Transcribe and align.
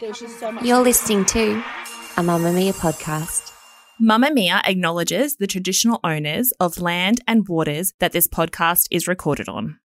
You're 0.00 0.80
listening 0.80 1.26
to 1.26 1.52
a 2.16 2.22
Mamamia 2.22 2.72
podcast. 2.72 3.52
Mamamia 4.00 4.62
acknowledges 4.66 5.36
the 5.36 5.46
traditional 5.46 6.00
owners 6.02 6.54
of 6.58 6.80
land 6.80 7.20
and 7.28 7.46
waters 7.46 7.92
that 7.98 8.12
this 8.12 8.26
podcast 8.26 8.86
is 8.90 9.06
recorded 9.06 9.50
on. 9.50 9.78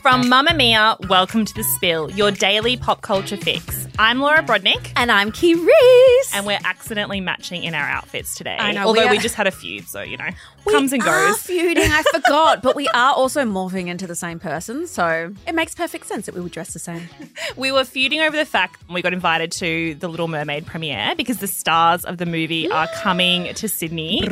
From 0.00 0.22
Mamamia, 0.30 1.08
welcome 1.08 1.44
to 1.44 1.54
The 1.54 1.64
Spill, 1.64 2.12
your 2.12 2.30
daily 2.30 2.76
pop 2.76 3.02
culture 3.02 3.36
fix. 3.36 3.81
I'm 3.98 4.20
Laura 4.20 4.42
Brodnik. 4.42 4.90
And 4.96 5.12
I'm 5.12 5.30
Kee 5.32 5.54
Reece. 5.54 6.34
And 6.34 6.46
we're 6.46 6.58
accidentally 6.64 7.20
matching 7.20 7.62
in 7.62 7.74
our 7.74 7.86
outfits 7.86 8.34
today. 8.34 8.56
I 8.58 8.72
know, 8.72 8.86
Although 8.86 9.06
we 9.06 9.12
we, 9.12 9.18
just 9.18 9.34
had 9.34 9.46
a 9.46 9.50
feud, 9.50 9.86
so, 9.86 10.00
you 10.00 10.16
know, 10.16 10.28
comes 10.66 10.92
and 10.94 11.02
are 11.02 11.28
goes. 11.28 11.42
feuding, 11.42 11.90
I 11.90 12.02
forgot, 12.12 12.62
but 12.62 12.74
we 12.74 12.88
are 12.88 13.12
also 13.14 13.42
morphing 13.44 13.88
into 13.88 14.06
the 14.06 14.14
same 14.14 14.38
person, 14.38 14.86
so 14.86 15.34
it 15.46 15.54
makes 15.54 15.74
perfect 15.74 16.06
sense 16.06 16.24
that 16.26 16.34
we 16.34 16.40
would 16.40 16.52
dress 16.52 16.72
the 16.72 16.78
same. 16.78 17.02
We 17.56 17.70
were 17.70 17.84
feuding 17.84 18.20
over 18.20 18.36
the 18.36 18.46
fact 18.46 18.82
we 18.88 19.02
got 19.02 19.12
invited 19.12 19.52
to 19.52 19.94
the 19.96 20.08
Little 20.08 20.28
Mermaid 20.28 20.64
premiere 20.64 21.14
because 21.16 21.38
the 21.38 21.46
stars 21.46 22.04
of 22.04 22.16
the 22.16 22.24
movie 22.26 22.70
are 22.70 22.88
coming 23.02 23.52
to 23.54 23.68
Sydney. 23.68 24.22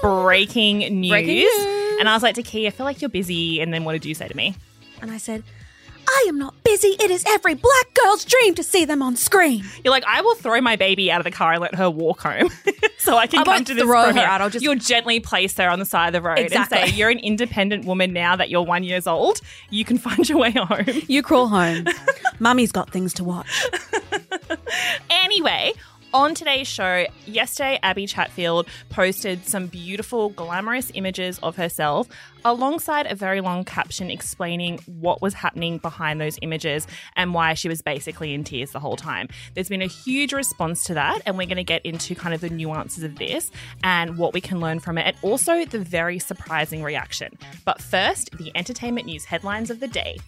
Breaking 0.00 0.78
news. 1.00 1.10
Breaking 1.10 1.34
news. 1.36 1.98
And 2.00 2.08
I 2.08 2.14
was 2.14 2.22
like 2.22 2.36
to 2.36 2.42
Kee, 2.42 2.66
I 2.66 2.70
feel 2.70 2.86
like 2.86 3.02
you're 3.02 3.10
busy. 3.10 3.60
And 3.60 3.72
then 3.72 3.84
what 3.84 3.92
did 3.92 4.04
you 4.06 4.14
say 4.14 4.28
to 4.28 4.36
me? 4.36 4.54
And 5.02 5.10
I 5.10 5.18
said, 5.18 5.42
I 6.08 6.24
am 6.28 6.38
not 6.38 6.54
It 6.82 7.10
is 7.10 7.22
every 7.28 7.54
black 7.54 7.94
girl's 7.94 8.24
dream 8.24 8.54
to 8.56 8.62
see 8.64 8.84
them 8.84 9.00
on 9.02 9.14
screen. 9.16 9.64
You're 9.84 9.92
like, 9.92 10.04
I 10.06 10.20
will 10.22 10.34
throw 10.34 10.60
my 10.60 10.74
baby 10.76 11.10
out 11.12 11.20
of 11.20 11.24
the 11.24 11.30
car 11.30 11.52
and 11.52 11.60
let 11.62 11.74
her 11.76 11.88
walk 11.88 12.22
home, 12.22 12.50
so 12.98 13.16
I 13.16 13.26
can 13.28 13.40
I 13.40 13.44
come 13.44 13.64
to 13.66 13.74
this 13.74 13.84
throw 13.84 14.12
her 14.12 14.18
out, 14.18 14.40
I'll 14.40 14.50
just- 14.50 14.64
You'll 14.64 14.74
gently 14.76 15.20
place 15.20 15.56
her 15.58 15.68
on 15.68 15.78
the 15.78 15.84
side 15.84 16.08
of 16.08 16.12
the 16.14 16.22
road 16.28 16.38
Exactly. 16.38 16.78
and 16.78 16.90
say, 16.90 16.96
"You're 16.96 17.10
an 17.10 17.18
independent 17.20 17.84
woman 17.84 18.12
now 18.12 18.34
that 18.36 18.48
you're 18.50 18.62
one 18.62 18.82
years 18.82 19.06
old. 19.06 19.40
You 19.70 19.84
can 19.84 19.98
find 20.06 20.28
your 20.28 20.38
way 20.38 20.50
home." 20.50 20.84
You 21.06 21.22
crawl 21.22 21.48
home. 21.48 21.84
Mummy's 22.40 22.72
got 22.72 22.90
things 22.90 23.12
to 23.14 23.24
watch. 23.24 23.66
Anyway, 25.10 25.72
on 26.14 26.32
today's 26.32 26.68
show, 26.68 27.06
yesterday 27.26 27.78
Abbie 27.82 28.06
Chatfield 28.06 28.68
posted 28.88 29.44
some 29.44 29.66
beautiful, 29.66 30.30
glamorous 30.30 30.92
images 30.94 31.40
of 31.40 31.56
herself 31.56 32.08
alongside 32.44 33.10
a 33.10 33.16
very 33.16 33.40
long 33.40 33.64
caption 33.64 34.10
explaining 34.10 34.78
what 34.86 35.20
was 35.20 35.34
happening 35.34 35.78
behind 35.78 36.20
those 36.20 36.38
images 36.40 36.86
and 37.16 37.34
why 37.34 37.52
she 37.54 37.68
was 37.68 37.82
basically 37.82 38.32
in 38.32 38.44
tears 38.44 38.70
the 38.70 38.78
whole 38.78 38.96
time. 38.96 39.28
There's 39.54 39.68
been 39.68 39.82
a 39.82 39.88
huge 39.88 40.32
response 40.32 40.84
to 40.84 40.94
that, 40.94 41.20
and 41.26 41.36
we're 41.36 41.46
going 41.46 41.56
to 41.56 41.64
get 41.64 41.84
into 41.84 42.14
kind 42.14 42.32
of 42.32 42.40
the 42.40 42.50
nuances 42.50 43.02
of 43.02 43.16
this 43.16 43.50
and 43.82 44.16
what 44.16 44.32
we 44.32 44.40
can 44.40 44.60
learn 44.60 44.78
from 44.78 44.98
it, 44.98 45.06
and 45.06 45.16
also 45.22 45.64
the 45.64 45.80
very 45.80 46.20
surprising 46.20 46.84
reaction. 46.84 47.36
But 47.64 47.82
first, 47.82 48.30
the 48.38 48.52
entertainment 48.54 49.06
news 49.06 49.24
headlines 49.24 49.68
of 49.68 49.80
the 49.80 49.88
day. 49.88 50.18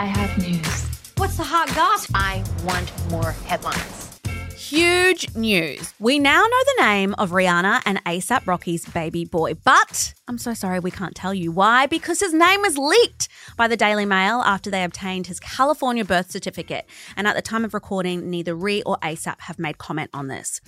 I 0.00 0.04
have 0.04 0.38
news. 0.38 1.12
What's 1.18 1.36
the 1.36 1.42
hot 1.42 1.68
gossip? 1.76 2.12
I 2.14 2.42
want 2.64 2.90
more 3.10 3.32
headlines. 3.32 4.18
Huge 4.56 5.36
news. 5.36 5.92
We 5.98 6.18
now 6.18 6.40
know 6.40 6.64
the 6.64 6.82
name 6.84 7.14
of 7.18 7.32
Rihanna 7.32 7.82
and 7.84 8.02
ASAP 8.06 8.46
Rocky's 8.46 8.86
baby 8.86 9.26
boy, 9.26 9.56
but 9.62 10.14
I'm 10.26 10.38
so 10.38 10.54
sorry 10.54 10.80
we 10.80 10.90
can't 10.90 11.14
tell 11.14 11.34
you 11.34 11.52
why 11.52 11.84
because 11.84 12.18
his 12.20 12.32
name 12.32 12.62
was 12.62 12.78
leaked 12.78 13.28
by 13.58 13.68
the 13.68 13.76
Daily 13.76 14.06
Mail 14.06 14.40
after 14.40 14.70
they 14.70 14.84
obtained 14.84 15.26
his 15.26 15.38
California 15.38 16.06
birth 16.06 16.30
certificate. 16.30 16.86
And 17.14 17.26
at 17.26 17.36
the 17.36 17.42
time 17.42 17.66
of 17.66 17.74
recording, 17.74 18.30
neither 18.30 18.54
Ri 18.54 18.82
or 18.84 18.96
ASAP 19.02 19.38
have 19.40 19.58
made 19.58 19.76
comment 19.76 20.08
on 20.14 20.28
this. 20.28 20.62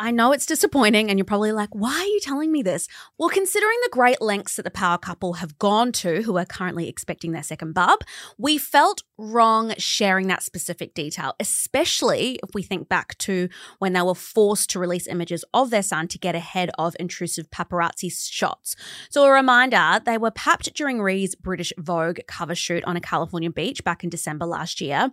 I 0.00 0.12
know 0.12 0.30
it's 0.30 0.46
disappointing, 0.46 1.10
and 1.10 1.18
you're 1.18 1.24
probably 1.24 1.50
like, 1.50 1.70
why 1.72 1.90
are 1.90 2.04
you 2.04 2.20
telling 2.20 2.52
me 2.52 2.62
this? 2.62 2.86
Well, 3.18 3.28
considering 3.28 3.76
the 3.82 3.90
great 3.90 4.22
lengths 4.22 4.54
that 4.54 4.62
the 4.62 4.70
power 4.70 4.96
couple 4.96 5.34
have 5.34 5.58
gone 5.58 5.90
to, 5.92 6.22
who 6.22 6.38
are 6.38 6.44
currently 6.44 6.88
expecting 6.88 7.32
their 7.32 7.42
second 7.42 7.72
bub, 7.72 8.00
we 8.38 8.58
felt 8.58 9.02
wrong 9.18 9.74
sharing 9.76 10.28
that 10.28 10.44
specific 10.44 10.94
detail, 10.94 11.34
especially 11.40 12.38
if 12.44 12.54
we 12.54 12.62
think 12.62 12.88
back 12.88 13.18
to 13.18 13.48
when 13.80 13.92
they 13.92 14.02
were 14.02 14.14
forced 14.14 14.70
to 14.70 14.78
release 14.78 15.08
images 15.08 15.44
of 15.52 15.70
their 15.70 15.82
son 15.82 16.06
to 16.06 16.18
get 16.18 16.36
ahead 16.36 16.70
of 16.78 16.94
intrusive 17.00 17.50
paparazzi 17.50 18.08
shots. 18.08 18.76
So, 19.10 19.24
a 19.24 19.32
reminder 19.32 20.00
they 20.04 20.16
were 20.16 20.30
papped 20.30 20.72
during 20.74 21.02
Ree's 21.02 21.34
British 21.34 21.72
Vogue 21.76 22.20
cover 22.28 22.54
shoot 22.54 22.84
on 22.84 22.96
a 22.96 23.00
California 23.00 23.50
beach 23.50 23.82
back 23.82 24.04
in 24.04 24.10
December 24.10 24.46
last 24.46 24.80
year. 24.80 25.10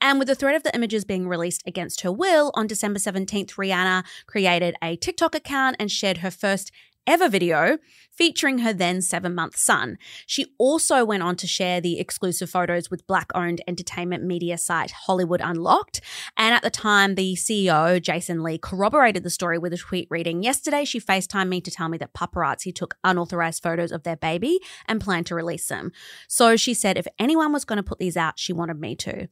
And 0.00 0.20
with 0.20 0.28
the 0.28 0.36
threat 0.36 0.54
of 0.54 0.62
the 0.62 0.74
images 0.76 1.04
being 1.04 1.26
released 1.26 1.64
against 1.66 2.02
her 2.02 2.12
will, 2.12 2.52
on 2.54 2.68
December 2.68 3.00
17th, 3.00 3.54
Rihanna 3.54 4.04
created 4.28 4.76
a 4.80 4.94
TikTok 4.94 5.34
account 5.34 5.74
and 5.80 5.90
shared 5.90 6.18
her 6.18 6.30
first 6.30 6.70
ever 7.08 7.28
video 7.28 7.78
featuring 8.12 8.58
her 8.58 8.72
then 8.72 9.00
seven 9.00 9.34
month 9.34 9.56
son. 9.56 9.96
She 10.26 10.46
also 10.58 11.04
went 11.04 11.22
on 11.22 11.36
to 11.36 11.46
share 11.46 11.80
the 11.80 11.98
exclusive 11.98 12.50
photos 12.50 12.90
with 12.90 13.06
black 13.06 13.30
owned 13.34 13.62
entertainment 13.66 14.24
media 14.24 14.58
site 14.58 14.90
Hollywood 14.90 15.40
Unlocked. 15.42 16.02
And 16.36 16.54
at 16.54 16.62
the 16.62 16.70
time, 16.70 17.14
the 17.14 17.34
CEO, 17.34 18.00
Jason 18.00 18.42
Lee, 18.42 18.58
corroborated 18.58 19.22
the 19.22 19.30
story 19.30 19.56
with 19.56 19.72
a 19.72 19.78
tweet 19.78 20.06
reading 20.10 20.42
Yesterday, 20.42 20.84
she 20.84 21.00
FaceTimed 21.00 21.48
me 21.48 21.60
to 21.62 21.70
tell 21.70 21.88
me 21.88 21.96
that 21.98 22.12
paparazzi 22.12 22.74
took 22.74 22.96
unauthorized 23.02 23.62
photos 23.62 23.90
of 23.90 24.02
their 24.02 24.16
baby 24.16 24.60
and 24.86 25.00
planned 25.00 25.26
to 25.26 25.34
release 25.34 25.66
them. 25.66 25.92
So 26.28 26.56
she 26.56 26.74
said 26.74 26.98
if 26.98 27.06
anyone 27.18 27.52
was 27.52 27.64
going 27.64 27.78
to 27.78 27.82
put 27.82 27.98
these 27.98 28.16
out, 28.16 28.38
she 28.38 28.52
wanted 28.52 28.78
me 28.78 28.94
to. 28.96 29.28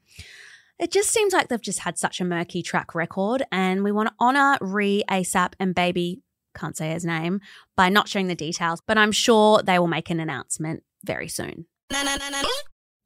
It 0.79 0.93
just 0.93 1.11
seems 1.11 1.33
like 1.33 1.49
they've 1.49 1.61
just 1.61 1.81
had 1.81 1.97
such 1.99 2.21
a 2.21 2.25
murky 2.25 2.63
track 2.63 2.95
record, 2.95 3.43
and 3.51 3.83
we 3.83 3.93
want 3.93 4.09
to 4.11 4.15
honor 4.21 4.59
Re, 4.61 5.03
ASAP, 5.11 5.55
and 5.59 5.75
Baby, 5.75 6.21
can't 6.55 6.77
say 6.77 6.91
his 6.91 7.05
name, 7.05 7.41
by 7.77 7.89
not 7.89 8.09
sharing 8.09 8.27
the 8.29 8.35
details, 8.35 8.83
but 8.87 8.99
I'm 8.99 9.13
sure 9.13 9.63
they 9.63 9.79
will 9.79 9.87
make 9.87 10.11
an 10.11 10.21
announcement 10.21 10.83
very 11.05 11.29
soon. 11.29 11.67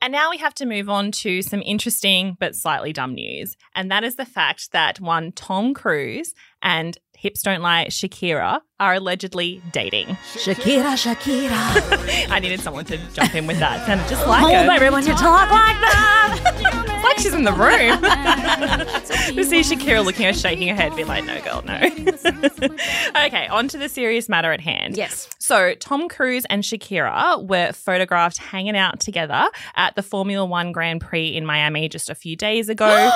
And 0.03 0.13
now 0.13 0.31
we 0.31 0.39
have 0.39 0.55
to 0.55 0.65
move 0.67 0.89
on 0.89 1.13
to 1.13 1.43
some 1.43 1.61
interesting 1.63 2.37
but 2.41 2.57
slightly 2.57 2.91
dumb 2.93 3.15
news. 3.15 3.55
And 3.75 3.91
that 3.91 4.03
is 4.03 4.17
the 4.17 4.25
fact 4.25 4.73
that 4.73 4.99
one 4.99 5.31
Tom 5.33 5.75
Cruise 5.75 6.33
and 6.63 6.97
Hips 7.15 7.43
Don't 7.43 7.61
Lie 7.61 7.89
Shakira 7.91 8.61
are 8.81 8.95
allegedly 8.95 9.61
dating. 9.73 10.07
Shakira, 10.37 10.95
Shakira. 10.97 11.51
I 12.31 12.39
needed 12.39 12.61
someone 12.61 12.87
to 12.87 12.97
jump 13.13 13.35
in 13.35 13.47
with 13.47 13.59
that. 13.59 13.85
Sounded 13.87 14.09
just 14.09 14.27
like 14.27 14.41
Hold 14.41 14.55
her. 14.55 14.71
everyone 14.71 15.03
to 15.03 15.13
talk 15.13 15.51
like 15.51 15.77
that. 15.83 16.87
like 17.21 17.27
she's 17.27 17.35
in 17.35 17.45
the 17.45 17.53
room. 17.53 18.01
to 19.37 19.45
see 19.45 19.61
Shakira 19.61 20.05
looking 20.05 20.27
at 20.27 20.35
her, 20.35 20.41
shaking 20.41 20.69
her 20.69 20.75
head, 20.75 20.95
be 20.97 21.05
like, 21.05 21.25
no, 21.25 21.41
girl, 21.43 21.63
no. 21.63 21.75
okay, 23.27 23.47
on 23.49 23.69
to 23.69 23.79
the 23.79 23.89
serious 23.89 24.29
matter 24.29 24.53
at 24.53 24.61
hand. 24.61 24.97
Yes. 24.97 25.29
So, 25.39 25.75
Tom 25.75 26.09
Cruise 26.09 26.45
and 26.49 26.63
Shakira 26.63 27.47
were 27.47 27.73
photographed 27.73 28.39
hanging 28.39 28.77
out 28.77 29.01
together 29.01 29.49
at 29.77 29.95
the 29.97 30.03
Formula 30.03 30.45
One 30.45 30.73
Grand 30.73 31.01
Prix 31.01 31.29
in 31.29 31.45
Miami 31.45 31.89
just 31.89 32.11
a 32.11 32.15
few 32.15 32.37
days 32.37 32.69
ago. 32.69 33.11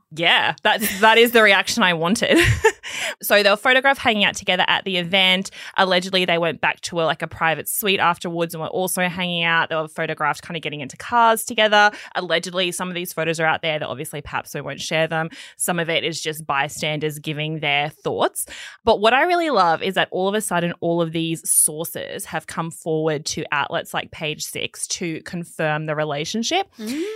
yeah, 0.12 0.54
that's 0.62 1.00
that 1.00 1.18
is 1.18 1.32
the 1.32 1.42
reaction 1.42 1.82
I 1.82 1.94
wanted. 1.94 2.38
so 3.22 3.42
they 3.42 3.50
were 3.50 3.56
photographed 3.56 4.00
hanging 4.00 4.24
out 4.24 4.34
together 4.34 4.64
at 4.66 4.84
the 4.84 4.96
event. 4.96 5.50
Allegedly, 5.76 6.24
they 6.24 6.38
went 6.38 6.60
back 6.60 6.80
to 6.82 7.00
a, 7.00 7.04
like 7.04 7.22
a 7.22 7.26
private 7.26 7.68
suite 7.68 8.00
afterwards 8.00 8.54
and 8.54 8.60
were 8.60 8.68
also 8.68 9.08
hanging 9.08 9.44
out. 9.44 9.68
They 9.68 9.76
were 9.76 9.88
photographed 9.88 10.42
kind 10.42 10.56
of 10.56 10.62
getting 10.62 10.80
into 10.80 10.96
cars 10.96 11.44
together. 11.44 11.90
Allegedly, 12.14 12.72
some 12.72 12.88
of 12.88 12.94
these 12.94 13.12
photos 13.12 13.39
are 13.40 13.46
out 13.46 13.62
there 13.62 13.78
that 13.78 13.88
obviously 13.88 14.20
perhaps 14.20 14.54
we 14.54 14.60
won't 14.60 14.80
share 14.80 15.06
them. 15.06 15.30
Some 15.56 15.78
of 15.78 15.88
it 15.88 16.04
is 16.04 16.20
just 16.20 16.46
bystanders 16.46 17.18
giving 17.18 17.60
their 17.60 17.90
thoughts. 17.90 18.46
But 18.84 19.00
what 19.00 19.14
I 19.14 19.22
really 19.22 19.50
love 19.50 19.82
is 19.82 19.94
that 19.94 20.08
all 20.10 20.28
of 20.28 20.34
a 20.34 20.40
sudden, 20.40 20.72
all 20.80 21.02
of 21.02 21.12
these 21.12 21.48
sources 21.48 22.24
have 22.26 22.46
come 22.46 22.70
forward 22.70 23.24
to 23.26 23.44
outlets 23.52 23.94
like 23.94 24.10
Page 24.10 24.44
Six 24.44 24.86
to 24.88 25.20
confirm 25.22 25.86
the 25.86 25.96
relationship. 25.96 26.66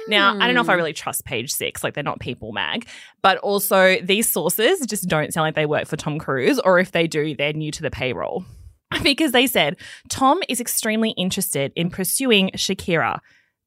Now, 0.08 0.34
I 0.38 0.46
don't 0.46 0.54
know 0.54 0.60
if 0.60 0.68
I 0.68 0.74
mm. 0.74 0.78
really 0.78 0.92
trust 0.92 1.24
Page 1.24 1.52
Six, 1.52 1.84
like 1.84 1.94
they're 1.94 2.02
not 2.02 2.20
People 2.20 2.52
Mag, 2.52 2.86
but 3.22 3.38
also 3.38 3.96
these 4.02 4.30
sources 4.30 4.80
just 4.86 5.08
don't 5.08 5.32
sound 5.32 5.44
like 5.44 5.54
they 5.54 5.66
work 5.66 5.86
for 5.86 5.96
Tom 5.96 6.18
Cruise, 6.18 6.58
or 6.58 6.78
if 6.78 6.92
they 6.92 7.06
do, 7.06 7.34
they're 7.36 7.52
new 7.52 7.70
to 7.70 7.82
the 7.82 7.90
payroll. 7.90 8.44
Because 9.02 9.32
they 9.32 9.46
said 9.46 9.76
Tom 10.08 10.40
is 10.48 10.60
extremely 10.60 11.10
interested 11.10 11.72
in 11.74 11.90
pursuing 11.90 12.50
Shakira. 12.54 13.18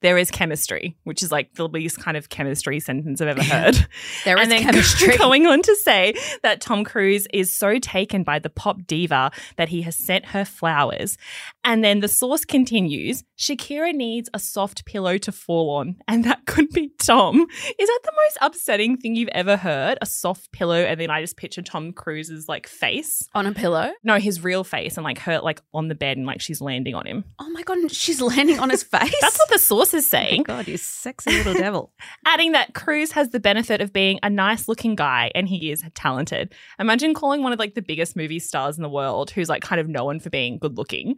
There 0.02 0.18
is 0.18 0.30
chemistry, 0.32 0.96
which 1.04 1.24
is 1.24 1.32
like 1.32 1.54
the 1.54 1.68
least 1.68 2.00
kind 2.00 2.18
of 2.18 2.30
chemistry 2.30 2.80
sentence 2.80 3.20
I've 3.22 3.30
ever 3.30 3.44
heard. 3.44 3.88
There 4.26 4.38
is 4.38 4.44
and 4.44 4.52
then 4.52 4.62
chemistry. 4.64 5.18
going 5.18 5.48
on 5.48 5.62
to 5.64 5.76
say 5.78 6.14
that 6.44 6.62
Tom 6.62 6.84
Cruise 6.84 7.28
is 7.34 7.54
so 7.54 7.80
taken 7.80 8.24
by 8.24 8.40
the 8.40 8.50
pop 8.50 8.86
diva 8.86 9.32
that 9.56 9.70
he 9.70 9.82
has 9.82 9.96
sent 9.96 10.26
her 10.28 10.46
flowers. 10.46 11.18
And 11.64 11.84
then 11.84 12.00
the 12.00 12.08
source 12.08 12.46
continues 12.46 13.24
Shakira 13.38 13.94
needs 13.94 14.30
a 14.34 14.40
soft 14.40 14.86
pillow 14.86 15.18
to 15.20 15.32
fall 15.32 15.72
on, 15.76 15.98
and 16.08 16.24
that 16.24 16.46
could 16.46 16.70
be 16.70 16.92
Tom. 17.00 17.42
Is 17.42 17.88
that 17.88 18.00
the 18.04 18.14
most 18.16 18.38
upsetting 18.42 18.98
thing 18.98 19.16
you've 19.16 19.30
ever 19.30 19.58
heard? 19.58 19.98
A 20.02 20.06
soft 20.06 20.52
pillow, 20.52 20.78
and 20.78 21.00
then 21.00 21.12
I 21.12 21.22
just 21.22 21.38
picture 21.38 21.62
Tom 21.62 21.94
Cruise's 21.94 22.48
like 22.48 22.68
face. 22.68 23.28
On 23.36 23.46
a 23.46 23.52
pillow? 23.54 23.92
No, 24.04 24.18
his 24.18 24.44
real 24.44 24.64
face, 24.64 24.98
and 24.98 25.04
like 25.04 25.20
her 25.20 25.40
like 25.40 25.62
on 25.74 25.88
the 25.88 25.96
bed 25.96 26.18
and 26.18 26.26
like 26.26 26.42
she's 26.42 26.62
landing 26.62 26.96
on 26.96 27.06
him. 27.06 27.26
Oh 27.40 27.50
my 27.50 27.62
God, 27.64 27.92
she's 27.92 28.22
landing 28.22 28.60
on 28.60 28.70
his 28.70 28.84
face? 28.84 29.14
That's 29.22 29.38
what 29.38 29.50
the 29.50 29.60
source 29.60 29.87
is 29.94 30.06
Oh 30.06 30.10
saying. 30.10 30.40
my 30.48 30.56
God, 30.56 30.68
you 30.68 30.78
sexy 30.78 31.32
little 31.32 31.54
devil. 31.54 31.92
adding 32.26 32.54
that 32.54 32.74
Cruise 32.74 33.12
has 33.12 33.30
the 33.30 33.40
benefit 33.40 33.82
of 33.82 33.94
being 33.94 34.20
a 34.24 34.30
nice 34.30 34.68
looking 34.68 34.96
guy 34.96 35.32
and 35.36 35.48
he 35.48 35.72
is 35.72 35.84
talented. 35.96 36.54
Imagine 36.80 37.14
calling 37.14 37.44
one 37.44 37.54
of 37.54 37.60
like 37.60 37.76
the 37.76 37.82
biggest 37.82 38.16
movie 38.16 38.40
stars 38.40 38.78
in 38.78 38.84
the 38.84 38.90
world 38.90 39.32
who's 39.32 39.50
like 39.50 39.62
kind 39.62 39.82
of 39.82 39.88
known 39.88 40.20
for 40.20 40.30
being 40.30 40.58
good 40.58 40.78
looking 40.78 41.18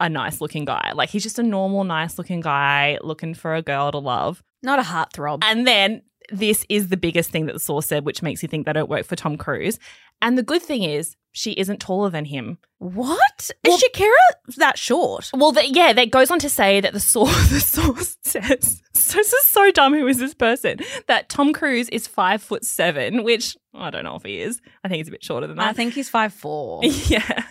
a 0.00 0.08
nice 0.08 0.40
looking 0.40 0.64
guy. 0.64 0.92
Like 0.94 1.08
he's 1.08 1.22
just 1.22 1.38
a 1.38 1.42
normal 1.42 1.84
nice 1.84 2.18
looking 2.18 2.40
guy 2.40 2.98
looking 3.02 3.34
for 3.34 3.54
a 3.54 3.62
girl 3.62 3.92
to 3.92 3.98
love. 3.98 4.42
Not 4.62 4.78
a 4.78 4.82
heartthrob. 4.82 5.40
And 5.42 5.66
then 5.66 6.02
this 6.30 6.64
is 6.68 6.88
the 6.88 6.96
biggest 6.96 7.30
thing 7.30 7.46
that 7.46 7.52
the 7.52 7.60
source 7.60 7.86
said, 7.86 8.04
which 8.04 8.22
makes 8.22 8.42
you 8.42 8.48
think 8.48 8.66
they 8.66 8.72
don't 8.72 8.90
work 8.90 9.04
for 9.06 9.16
Tom 9.16 9.36
Cruise. 9.36 9.78
And 10.22 10.36
the 10.38 10.42
good 10.42 10.62
thing 10.62 10.82
is, 10.82 11.16
she 11.36 11.50
isn't 11.52 11.80
taller 11.80 12.10
than 12.10 12.24
him. 12.26 12.58
What? 12.78 13.50
Well- 13.64 13.74
Is 13.76 13.82
Shakira 13.82 14.54
that 14.56 14.78
short? 14.78 15.30
Well, 15.34 15.50
the, 15.52 15.68
yeah, 15.68 15.92
that 15.92 16.10
goes 16.10 16.30
on 16.30 16.38
to 16.38 16.48
say 16.48 16.80
that 16.80 16.92
the 16.92 17.00
source, 17.00 17.48
the 17.50 17.60
source 17.60 18.16
says, 18.22 18.80
so 18.94 19.16
this 19.18 19.32
is 19.32 19.44
so 19.46 19.70
dumb. 19.72 19.94
Who 19.94 20.06
is 20.06 20.18
this 20.18 20.32
person? 20.34 20.78
That 21.08 21.28
Tom 21.28 21.52
Cruise 21.52 21.88
is 21.90 22.06
five 22.06 22.40
foot 22.42 22.64
seven, 22.64 23.24
which 23.24 23.56
I 23.76 23.90
don't 23.90 24.04
know 24.04 24.14
if 24.16 24.22
he 24.22 24.40
is. 24.40 24.60
I 24.84 24.88
think 24.88 24.98
he's 24.98 25.08
a 25.08 25.10
bit 25.10 25.24
shorter 25.24 25.46
than 25.46 25.56
that. 25.56 25.66
I 25.66 25.72
think 25.72 25.94
he's 25.94 26.08
five 26.08 26.32
four. 26.32 26.80
Yeah. 27.08 27.44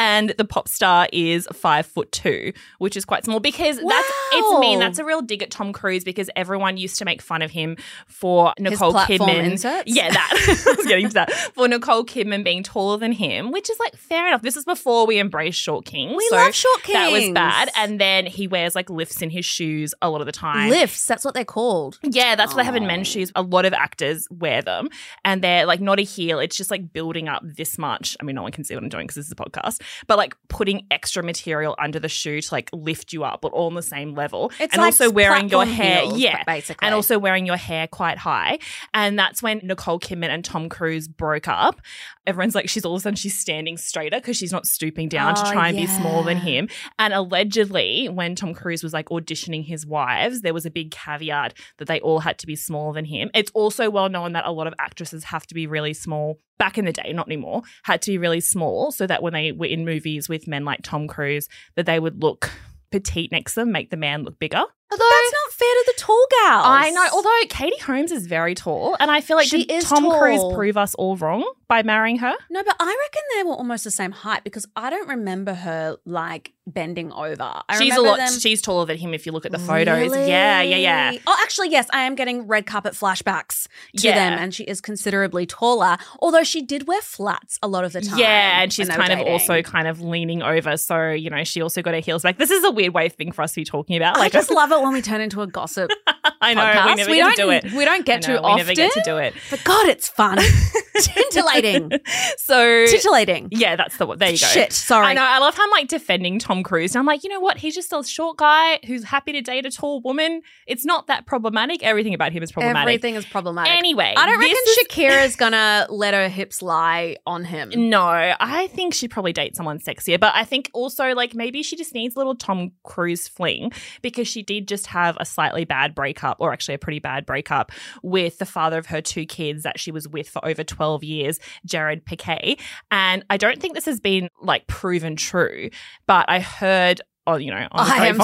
And 0.00 0.30
the 0.38 0.44
pop 0.44 0.68
star 0.68 1.08
is 1.12 1.48
five 1.52 1.84
foot 1.84 2.12
two, 2.12 2.52
which 2.78 2.96
is 2.96 3.04
quite 3.04 3.24
small 3.24 3.40
because 3.40 3.76
that's 3.76 4.12
it's 4.32 4.60
mean. 4.60 4.78
That's 4.78 4.98
a 5.00 5.04
real 5.04 5.22
dig 5.22 5.42
at 5.42 5.50
Tom 5.50 5.72
Cruise 5.72 6.04
because 6.04 6.30
everyone 6.36 6.76
used 6.76 6.98
to 6.98 7.04
make 7.04 7.20
fun 7.20 7.42
of 7.42 7.50
him 7.50 7.76
for 8.06 8.54
Nicole 8.60 8.92
Kidman. 8.94 9.44
inserts? 9.44 9.84
Yeah, 9.92 10.10
that. 10.10 10.64
I 10.68 10.74
was 10.76 10.86
getting 10.86 11.08
to 11.08 11.14
that. 11.14 11.32
For 11.32 11.66
Nicole 11.66 12.04
Kidman 12.04 12.44
being 12.44 12.62
taller 12.62 12.96
than 12.96 13.10
him, 13.12 13.50
which 13.50 13.68
is 13.68 13.78
like 13.80 13.96
fair 13.96 14.28
enough. 14.28 14.42
This 14.42 14.56
is 14.56 14.64
before 14.64 15.04
we 15.06 15.18
embraced 15.18 15.58
short 15.58 15.84
kings. 15.84 16.14
We 16.16 16.26
so 16.30 16.36
love 16.36 16.54
short 16.54 16.82
kings. 16.84 16.94
That 16.94 17.10
was 17.12 17.30
bad. 17.30 17.70
And 17.76 18.00
then 18.00 18.26
he 18.26 18.46
wears 18.46 18.74
like 18.76 18.88
lifts 18.90 19.20
in 19.20 19.30
his 19.30 19.44
shoes 19.44 19.94
a 20.00 20.08
lot 20.10 20.20
of 20.20 20.26
the 20.26 20.32
time. 20.32 20.70
Lifts, 20.70 21.06
that's 21.06 21.24
what 21.24 21.34
they're 21.34 21.44
called. 21.44 21.98
Yeah, 22.04 22.36
that's 22.36 22.52
what 22.52 22.58
they 22.58 22.64
have 22.64 22.76
in 22.76 22.84
Oh. 22.84 22.86
men's 22.86 23.08
shoes. 23.08 23.32
A 23.34 23.42
lot 23.42 23.64
of 23.64 23.72
actors 23.72 24.28
wear 24.30 24.62
them, 24.62 24.88
and 25.24 25.42
they're 25.42 25.66
like 25.68 25.80
not 25.80 25.98
a 25.98 26.02
heel. 26.02 26.38
It's 26.40 26.56
just 26.56 26.70
like 26.70 26.92
building 26.92 27.28
up 27.28 27.42
this 27.44 27.78
much. 27.78 28.16
I 28.20 28.24
mean, 28.24 28.36
no 28.36 28.42
one 28.42 28.52
can 28.52 28.64
see 28.64 28.74
what 28.74 28.82
I'm 28.82 28.88
doing 28.88 29.06
because 29.06 29.16
this 29.16 29.26
is 29.26 29.32
a 29.32 29.36
podcast, 29.36 29.80
but 30.06 30.18
like 30.18 30.36
putting 30.48 30.86
extra 30.90 31.22
material 31.22 31.74
under 31.78 32.00
the 32.00 32.08
shoe 32.08 32.40
to 32.40 32.54
like 32.54 32.70
lift 32.72 33.12
you 33.12 33.24
up, 33.24 33.40
but 33.40 33.52
all 33.52 33.66
on 33.66 33.74
the 33.74 33.82
same 33.82 34.14
level. 34.14 34.50
It's 34.58 34.74
and 34.74 34.82
like 34.82 34.88
also 34.88 35.10
wearing 35.10 35.48
your 35.48 35.64
hair, 35.64 36.02
heels, 36.02 36.18
yeah, 36.18 36.42
basically. 36.44 36.86
and 36.86 36.94
also 36.94 37.18
wearing 37.18 37.46
your 37.46 37.56
hair 37.56 37.86
quite 37.86 38.18
high. 38.18 38.58
And 38.94 39.18
that's 39.18 39.42
when 39.42 39.60
Nicole 39.62 40.00
Kidman 40.00 40.28
and 40.28 40.44
Tom 40.44 40.68
Cruise 40.68 41.08
broke 41.08 41.48
up. 41.48 41.80
Everyone's 42.28 42.54
like, 42.54 42.68
she's 42.68 42.84
all 42.84 42.94
of 42.94 43.00
a 43.00 43.02
sudden 43.02 43.16
she's 43.16 43.38
standing 43.38 43.78
straighter 43.78 44.18
because 44.18 44.36
she's 44.36 44.52
not 44.52 44.66
stooping 44.66 45.08
down 45.08 45.34
to 45.34 45.46
Oh, 45.46 45.52
try 45.52 45.68
and 45.68 45.76
be 45.78 45.86
smaller 45.86 46.24
than 46.24 46.36
him. 46.36 46.68
And 46.98 47.14
allegedly, 47.14 48.08
when 48.08 48.34
Tom 48.34 48.52
Cruise 48.52 48.82
was 48.82 48.92
like 48.92 49.06
auditioning 49.08 49.64
his 49.64 49.86
wives, 49.86 50.42
there 50.42 50.52
was 50.52 50.66
a 50.66 50.70
big 50.70 50.90
caveat 50.90 51.54
that 51.78 51.88
they 51.88 52.00
all 52.00 52.18
had 52.20 52.38
to 52.40 52.46
be 52.46 52.54
smaller 52.54 52.92
than 52.92 53.06
him. 53.06 53.30
It's 53.32 53.50
also 53.54 53.88
well 53.88 54.10
known 54.10 54.32
that 54.34 54.44
a 54.44 54.52
lot 54.52 54.66
of 54.66 54.74
actresses 54.78 55.24
have 55.24 55.46
to 55.46 55.54
be 55.54 55.66
really 55.66 55.94
small 55.94 56.38
back 56.58 56.76
in 56.76 56.84
the 56.84 56.92
day, 56.92 57.12
not 57.14 57.28
anymore, 57.28 57.62
had 57.84 58.02
to 58.02 58.10
be 58.10 58.18
really 58.18 58.40
small 58.40 58.92
so 58.92 59.06
that 59.06 59.22
when 59.22 59.32
they 59.32 59.52
were 59.52 59.66
in 59.66 59.86
movies 59.86 60.28
with 60.28 60.46
men 60.46 60.66
like 60.66 60.80
Tom 60.82 61.08
Cruise, 61.08 61.48
that 61.76 61.86
they 61.86 61.98
would 61.98 62.22
look 62.22 62.50
petite 62.90 63.32
next 63.32 63.54
to 63.54 63.60
them, 63.60 63.72
make 63.72 63.90
the 63.90 63.96
man 63.96 64.22
look 64.24 64.38
bigger. 64.38 64.64
Although 64.90 65.04
That's 65.04 65.32
not 65.32 65.52
fair 65.52 65.68
to 65.68 65.84
the 65.86 65.94
tall 66.00 66.26
gals. 66.30 66.64
I 66.66 66.90
know, 66.90 67.06
although 67.12 67.38
Katie 67.50 67.78
Holmes 67.82 68.10
is 68.10 68.26
very 68.26 68.54
tall, 68.54 68.96
and 69.00 69.10
I 69.10 69.20
feel 69.20 69.36
like 69.36 69.48
She 69.48 69.64
did 69.64 69.70
is 69.78 69.84
Tom 69.84 70.04
tall. 70.04 70.18
Cruise 70.18 70.54
prove 70.54 70.76
us 70.78 70.94
all 70.94 71.16
wrong 71.16 71.44
by 71.68 71.82
marrying 71.82 72.18
her? 72.18 72.34
No, 72.50 72.62
but 72.64 72.74
I 72.80 72.86
reckon 72.86 73.22
they 73.36 73.42
were 73.44 73.54
almost 73.56 73.84
the 73.84 73.90
same 73.90 74.12
height 74.12 74.44
because 74.44 74.66
I 74.74 74.88
don't 74.88 75.08
remember 75.08 75.52
her 75.52 75.96
like 76.06 76.54
bending 76.66 77.12
over. 77.12 77.62
I 77.68 77.78
she's 77.78 77.94
a 77.96 78.00
lot. 78.00 78.18
them- 78.18 78.38
She's 78.40 78.60
taller 78.62 78.86
than 78.86 78.96
him 78.98 79.12
if 79.14 79.24
you 79.26 79.32
look 79.32 79.44
at 79.46 79.52
the 79.52 79.58
photos. 79.58 80.14
Yeah, 80.16 80.62
yeah, 80.62 80.76
yeah. 80.76 81.18
Oh, 81.26 81.36
actually, 81.42 81.70
yes, 81.70 81.86
I 81.92 82.02
am 82.02 82.14
getting 82.14 82.46
red 82.46 82.66
carpet 82.66 82.94
flashbacks 82.94 83.66
to 83.98 84.08
Yeah. 84.08 84.14
them, 84.30 84.38
and 84.38 84.54
she 84.54 84.64
is 84.64 84.80
considerably 84.80 85.44
taller. 85.46 85.96
Although 86.20 86.44
she 86.44 86.62
did 86.62 86.86
wear 86.86 87.00
flats 87.02 87.58
a 87.62 87.68
lot 87.68 87.84
of 87.84 87.92
the 87.92 88.00
time. 88.00 88.18
Yeah, 88.18 88.62
and 88.62 88.72
she's 88.72 88.88
when 88.88 88.96
they 88.96 89.02
were 89.02 89.06
kind 89.08 89.12
of 89.12 89.18
dating. 89.26 89.32
also 89.32 89.62
kind 89.62 89.88
of 89.88 90.00
leaning 90.00 90.42
over, 90.42 90.76
so 90.78 91.10
you 91.10 91.28
know 91.30 91.44
she 91.44 91.60
also 91.62 91.82
got 91.82 91.92
her 91.94 92.00
heels 92.00 92.22
back. 92.22 92.38
This 92.38 92.50
is 92.50 92.64
a 92.64 92.70
weird 92.70 92.94
way 92.94 93.08
thing 93.10 93.32
for 93.32 93.42
us 93.42 93.52
to 93.52 93.60
be 93.60 93.64
talking 93.64 93.96
about. 93.96 94.16
I 94.16 94.20
Like, 94.20 94.32
just 94.32 94.50
love 94.50 94.72
it 94.72 94.77
when 94.82 94.92
we 94.92 95.02
turn 95.02 95.20
into 95.20 95.42
a 95.42 95.46
gossip 95.46 95.90
I 96.40 96.54
know 96.54 96.60
podcast. 96.62 96.86
we 96.86 96.94
never 96.96 97.10
we 97.10 97.16
get 97.16 97.22
don't 97.22 97.36
to 97.36 97.42
do 97.42 97.50
it. 97.50 97.72
We 97.74 97.84
don't 97.84 98.06
get 98.06 98.28
I 98.28 98.32
know, 98.32 98.36
to 98.36 98.42
we 98.42 98.48
often. 98.48 98.56
never 98.58 98.74
get 98.74 98.92
to 98.92 99.02
do 99.04 99.16
it. 99.18 99.34
But 99.50 99.64
God, 99.64 99.88
it's 99.88 100.08
fun, 100.08 100.38
titillating, 100.94 101.90
So 102.38 102.86
titillating. 102.86 103.48
yeah, 103.50 103.76
that's 103.76 103.96
the 103.98 104.06
one. 104.06 104.18
There 104.18 104.30
you 104.30 104.38
go. 104.38 104.46
Shit, 104.46 104.72
sorry. 104.72 105.06
I 105.06 105.12
know. 105.14 105.22
I 105.22 105.38
love 105.38 105.54
how 105.56 105.64
I'm 105.64 105.70
like 105.70 105.88
defending 105.88 106.38
Tom 106.38 106.62
Cruise. 106.62 106.94
And 106.94 107.00
I'm 107.00 107.06
like, 107.06 107.24
you 107.24 107.30
know 107.30 107.40
what? 107.40 107.58
He's 107.58 107.74
just 107.74 107.92
a 107.92 108.02
short 108.04 108.36
guy 108.38 108.78
who's 108.86 109.04
happy 109.04 109.32
to 109.32 109.40
date 109.40 109.66
a 109.66 109.70
tall 109.70 110.00
woman. 110.00 110.42
It's 110.66 110.84
not 110.84 111.06
that 111.08 111.26
problematic. 111.26 111.82
Everything 111.82 112.14
about 112.14 112.32
him 112.32 112.42
is 112.42 112.52
problematic. 112.52 112.80
Everything 112.82 113.14
is 113.14 113.24
problematic. 113.26 113.72
Anyway, 113.76 114.14
I 114.16 114.26
don't 114.26 114.38
reckon 114.38 114.56
is- 114.66 114.78
Shakira's 114.88 115.36
gonna 115.36 115.86
let 115.90 116.14
her 116.14 116.28
hips 116.28 116.62
lie 116.62 117.16
on 117.26 117.44
him. 117.44 117.70
No, 117.88 118.00
I 118.00 118.68
think 118.68 118.94
she'd 118.94 119.10
probably 119.10 119.32
dates 119.32 119.56
someone 119.56 119.78
sexier. 119.78 120.18
But 120.18 120.32
I 120.34 120.44
think 120.44 120.70
also, 120.72 121.14
like, 121.14 121.34
maybe 121.34 121.62
she 121.62 121.76
just 121.76 121.94
needs 121.94 122.14
a 122.14 122.18
little 122.18 122.34
Tom 122.34 122.72
Cruise 122.82 123.28
fling 123.28 123.72
because 124.02 124.26
she 124.28 124.42
did 124.42 124.68
just 124.68 124.86
have 124.88 125.16
a 125.20 125.24
slightly 125.24 125.64
bad 125.64 125.94
breakup, 126.18 126.36
or 126.40 126.52
actually 126.52 126.74
a 126.74 126.78
pretty 126.78 126.98
bad 126.98 127.26
breakup, 127.26 127.72
with 128.02 128.38
the 128.38 128.46
father 128.46 128.78
of 128.78 128.86
her 128.86 129.00
two 129.00 129.24
kids 129.24 129.62
that 129.62 129.78
she 129.78 129.90
was 129.90 130.08
with 130.08 130.28
for 130.28 130.44
over 130.44 130.64
12 130.64 131.04
years, 131.04 131.38
Jared 131.64 132.04
Piqué. 132.04 132.60
And 132.90 133.24
I 133.30 133.36
don't 133.36 133.60
think 133.60 133.74
this 133.74 133.86
has 133.86 134.00
been, 134.00 134.28
like, 134.40 134.66
proven 134.66 135.16
true, 135.16 135.70
but 136.06 136.26
I 136.28 136.40
heard. 136.40 137.00
Oh, 137.26 137.36
you 137.36 137.50
know, 137.50 137.68
I 137.72 138.06
am. 138.06 138.16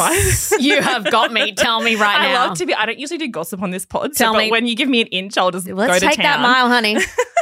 you 0.63 0.81
have 0.81 1.11
got 1.11 1.31
me. 1.31 1.53
Tell 1.57 1.83
me 1.83 1.95
right 1.95 2.21
I 2.21 2.33
now. 2.33 2.45
I 2.45 2.47
love 2.47 2.57
to 2.57 2.65
be. 2.65 2.73
I 2.73 2.87
don't 2.87 2.99
usually 2.99 3.19
do 3.19 3.29
gossip 3.29 3.61
on 3.61 3.71
this 3.71 3.85
pod. 3.85 4.15
Tell 4.15 4.33
so, 4.33 4.39
me. 4.39 4.47
But 4.47 4.53
when 4.53 4.67
you 4.67 4.75
give 4.75 4.89
me 4.89 5.03
an 5.03 5.09
inch, 5.09 5.37
I'll 5.37 5.51
just 5.51 5.69
Let's 5.69 5.93
go 5.93 5.99
to 5.99 6.07
take 6.07 6.25
that 6.25 6.41
mile, 6.41 6.69
honey. 6.69 6.97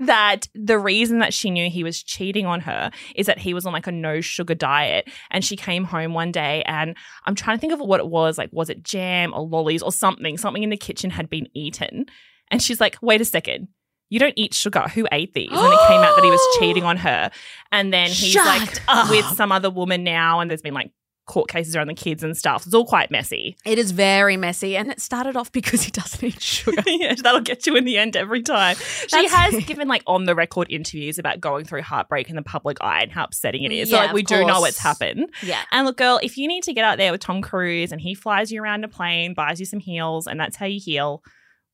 that 0.00 0.48
the 0.54 0.78
reason 0.78 1.18
that 1.18 1.34
she 1.34 1.50
knew 1.50 1.70
he 1.70 1.84
was 1.84 2.02
cheating 2.02 2.46
on 2.46 2.60
her 2.60 2.90
is 3.14 3.26
that 3.26 3.38
he 3.38 3.54
was 3.54 3.66
on 3.66 3.72
like 3.72 3.86
a 3.86 3.92
no 3.92 4.20
sugar 4.20 4.54
diet 4.54 5.08
and 5.30 5.44
she 5.44 5.56
came 5.56 5.84
home 5.84 6.14
one 6.14 6.32
day 6.32 6.62
and 6.66 6.96
I'm 7.26 7.34
trying 7.34 7.56
to 7.56 7.60
think 7.60 7.72
of 7.72 7.80
what 7.80 8.00
it 8.00 8.08
was 8.08 8.38
like 8.38 8.50
was 8.52 8.70
it 8.70 8.82
jam 8.82 9.32
or 9.34 9.46
lollies 9.46 9.82
or 9.82 9.92
something 9.92 10.38
something 10.38 10.62
in 10.62 10.70
the 10.70 10.76
kitchen 10.76 11.10
had 11.10 11.28
been 11.28 11.48
eaten 11.54 12.06
and 12.50 12.62
she's 12.62 12.80
like 12.80 12.96
wait 13.02 13.20
a 13.20 13.24
second 13.24 13.68
you 14.10 14.18
don't 14.18 14.34
eat 14.36 14.54
sugar. 14.54 14.88
Who 14.94 15.06
ate 15.12 15.34
these? 15.34 15.50
And 15.50 15.72
it 15.72 15.80
came 15.88 16.00
out 16.00 16.16
that 16.16 16.24
he 16.24 16.30
was 16.30 16.40
cheating 16.58 16.84
on 16.84 16.96
her. 16.96 17.30
And 17.72 17.92
then 17.92 18.06
he's 18.06 18.32
Shut 18.32 18.46
like 18.46 18.82
up. 18.88 19.10
with 19.10 19.24
some 19.36 19.52
other 19.52 19.70
woman 19.70 20.02
now, 20.02 20.40
and 20.40 20.50
there's 20.50 20.62
been 20.62 20.74
like 20.74 20.90
court 21.28 21.48
cases 21.48 21.76
around 21.76 21.86
the 21.86 21.94
kids 21.94 22.24
and 22.24 22.36
stuff. 22.36 22.66
It's 22.66 22.74
all 22.74 22.84
quite 22.84 23.10
messy. 23.12 23.56
It 23.64 23.78
is 23.78 23.92
very 23.92 24.36
messy, 24.36 24.76
and 24.76 24.90
it 24.90 25.00
started 25.00 25.36
off 25.36 25.52
because 25.52 25.82
he 25.82 25.90
doesn't 25.92 26.24
eat 26.24 26.42
sugar. 26.42 26.82
yeah, 26.86 27.14
that'll 27.22 27.40
get 27.42 27.66
you 27.66 27.76
in 27.76 27.84
the 27.84 27.96
end 27.98 28.16
every 28.16 28.42
time. 28.42 28.76
She 29.06 29.28
has 29.28 29.64
given 29.64 29.86
like 29.86 30.02
on 30.06 30.24
the 30.24 30.34
record 30.34 30.66
interviews 30.70 31.18
about 31.18 31.40
going 31.40 31.64
through 31.64 31.82
heartbreak 31.82 32.28
in 32.30 32.34
the 32.36 32.42
public 32.42 32.78
eye 32.80 33.02
and 33.02 33.12
how 33.12 33.24
upsetting 33.24 33.62
it 33.62 33.70
is. 33.72 33.90
so 33.90 33.96
Yeah, 33.96 34.02
like 34.06 34.12
we 34.14 34.22
of 34.22 34.26
do 34.26 34.44
know 34.44 34.54
course. 34.56 34.70
it's 34.70 34.78
happened. 34.78 35.28
yeah. 35.42 35.62
And 35.70 35.86
look, 35.86 35.98
girl, 35.98 36.18
if 36.22 36.36
you 36.36 36.48
need 36.48 36.64
to 36.64 36.72
get 36.72 36.84
out 36.84 36.98
there 36.98 37.12
with 37.12 37.20
Tom 37.20 37.42
Cruise 37.42 37.92
and 37.92 38.00
he 38.00 38.14
flies 38.14 38.50
you 38.50 38.60
around 38.62 38.82
a 38.84 38.88
plane, 38.88 39.34
buys 39.34 39.60
you 39.60 39.66
some 39.66 39.80
heels, 39.80 40.26
and 40.26 40.40
that's 40.40 40.56
how 40.56 40.66
you 40.66 40.80
heal, 40.82 41.22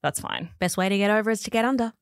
that's 0.03 0.21
fine. 0.21 0.51
Best 0.59 0.77
way 0.77 0.89
to 0.89 0.99
get 0.99 1.11
over 1.11 1.31
is 1.31 1.43
to 1.45 1.51
get 1.51 1.65
under. 1.65 1.93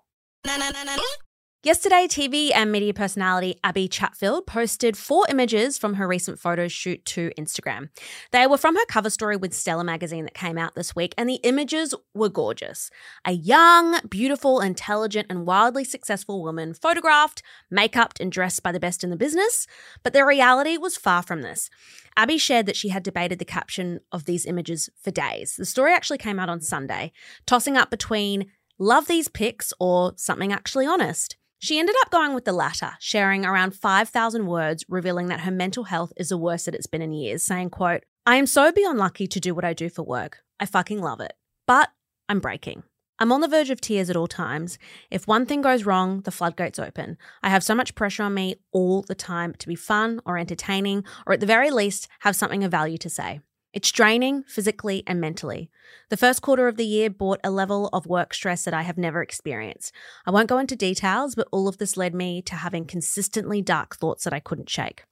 Yesterday, 1.65 2.09
TV 2.09 2.51
and 2.53 2.73
media 2.73 2.93
personality 2.93 3.55
Abbie 3.63 3.87
Chatfield 3.87 4.49
posted 4.49 4.97
four 4.97 5.25
images 5.29 5.79
from 5.79 5.95
her 5.95 6.09
recent 6.09 6.41
photo 6.41 6.67
shoot 6.67 7.05
to 7.05 7.31
Instagram. 7.39 7.89
They 8.33 8.49
were 8.49 8.59
from 8.59 8.75
her 8.75 8.85
cover 8.87 9.09
story 9.09 9.37
with 9.37 9.55
Stellar 9.55 9.85
magazine 9.85 10.25
that 10.25 10.35
came 10.35 10.59
out 10.59 10.75
this 10.75 10.97
week, 10.97 11.15
and 11.17 11.29
the 11.29 11.39
images 11.45 11.95
were 12.15 12.29
gorgeous. 12.29 12.91
A 13.25 13.31
young, 13.31 14.01
beautiful, 14.09 14.59
intelligent, 14.59 15.29
and 15.31 15.47
wildly 15.47 15.85
successful 15.85 16.43
woman 16.43 16.75
photographed, 16.75 17.45
make 17.71 17.97
upped, 17.97 18.19
and 18.19 18.33
dressed 18.33 18.65
by 18.65 18.73
the 18.73 18.81
best 18.81 19.05
in 19.05 19.11
the 19.11 19.17
business. 19.17 19.69
But 20.03 20.15
the 20.15 20.27
reality 20.27 20.77
was 20.77 20.97
far 20.97 21.23
from 21.23 21.43
this. 21.43 21.71
Abbie 22.17 22.39
shared 22.39 22.67
that 22.67 22.77
she 22.77 22.89
had 22.89 23.05
debated 23.05 23.39
the 23.39 23.45
caption 23.45 24.01
of 24.11 24.25
these 24.25 24.47
images 24.47 24.91
for 25.01 25.13
days. 25.13 25.55
The 25.55 25.65
story 25.65 25.93
actually 25.93 26.19
came 26.19 26.41
out 26.41 26.49
on 26.49 26.61
Sunday, 26.61 27.13
tossing 27.47 27.77
up 27.77 27.89
between 27.89 28.51
love 28.81 29.07
these 29.07 29.29
pics 29.29 29.73
or 29.79 30.15
something 30.17 30.53
actually 30.53 30.87
honest. 30.87 31.37
She 31.63 31.79
ended 31.79 31.95
up 32.01 32.11
going 32.11 32.35
with 32.35 32.45
the 32.45 32.53
latter, 32.53 32.95
sharing 32.99 33.47
around 33.47 33.77
5,000 33.77 34.47
words 34.49 34.85
revealing 34.89 35.29
that 35.29 35.43
her 35.43 35.53
mental 35.53 35.85
health 35.85 36.13
is 36.17 36.31
the 36.31 36.37
worst 36.37 36.65
that 36.65 36.75
it's 36.75 36.89
been 36.89 37.03
in 37.03 37.13
years, 37.13 37.45
saying, 37.45 37.71
quote, 37.71 38.03
I 38.27 38.35
am 38.35 38.47
so 38.47 38.73
beyond 38.73 38.99
lucky 38.99 39.29
to 39.29 39.39
do 39.39 39.55
what 39.55 39.65
I 39.65 39.73
do 39.73 39.89
for 39.89 40.03
work. 40.03 40.39
I 40.59 40.67
fucking 40.67 41.01
love 41.01 41.21
it. 41.21 41.35
But 41.69 41.91
I'm 42.29 42.41
breaking. 42.41 42.83
I'm 43.21 43.31
on 43.31 43.43
the 43.43 43.47
verge 43.47 43.71
of 43.71 43.81
tears 43.81 44.11
at 44.11 44.17
all 44.17 44.27
times. 44.27 44.77
If 45.09 45.29
one 45.29 45.47
thing 45.47 45.63
goes 45.63 45.87
wrong, 45.87 46.23
the 46.23 46.33
floodgates 46.33 46.81
open. 46.81 47.17
I 47.45 47.51
have 47.51 47.63
so 47.63 47.77
much 47.77 47.95
pressure 47.95 48.25
on 48.25 48.35
me 48.35 48.57
all 48.73 49.03
the 49.03 49.15
time 49.15 49.55
to 49.61 49.69
be 49.69 49.77
fun 49.77 50.21
or 50.27 50.39
entertaining, 50.39 51.05
or 51.29 51.33
at 51.33 51.39
the 51.39 51.47
very 51.47 51.71
least, 51.71 52.09
have 52.23 52.35
something 52.35 52.65
of 52.65 52.73
value 52.73 52.99
to 52.99 53.09
say. 53.09 53.39
It's 53.73 53.91
draining 53.91 54.43
physically 54.43 55.03
and 55.07 55.19
mentally. 55.19 55.71
The 56.11 56.19
first 56.19 56.43
quarter 56.43 56.69
of 56.69 56.77
the 56.77 56.85
year 56.85 57.09
brought 57.09 57.41
a 57.43 57.51
level 57.51 57.89
of 57.89 58.07
work 58.07 58.35
stress 58.35 58.65
that 58.65 58.75
I 58.75 58.83
have 58.83 58.99
never 58.99 59.23
experienced. 59.23 59.95
I 60.27 60.31
won't 60.31 60.49
go 60.49 60.59
into 60.59 60.77
details, 60.77 61.35
but 61.35 61.49
all 61.51 61.69
of 61.69 61.79
this 61.79 61.97
led 61.97 62.15
me 62.15 62.43
to 62.43 62.55
having 62.57 62.85
consistently 62.85 63.63
dark 63.63 63.97
thoughts 63.97 64.25
that 64.25 64.35
I 64.35 64.41
couldn't 64.41 64.69
shake. 64.69 65.05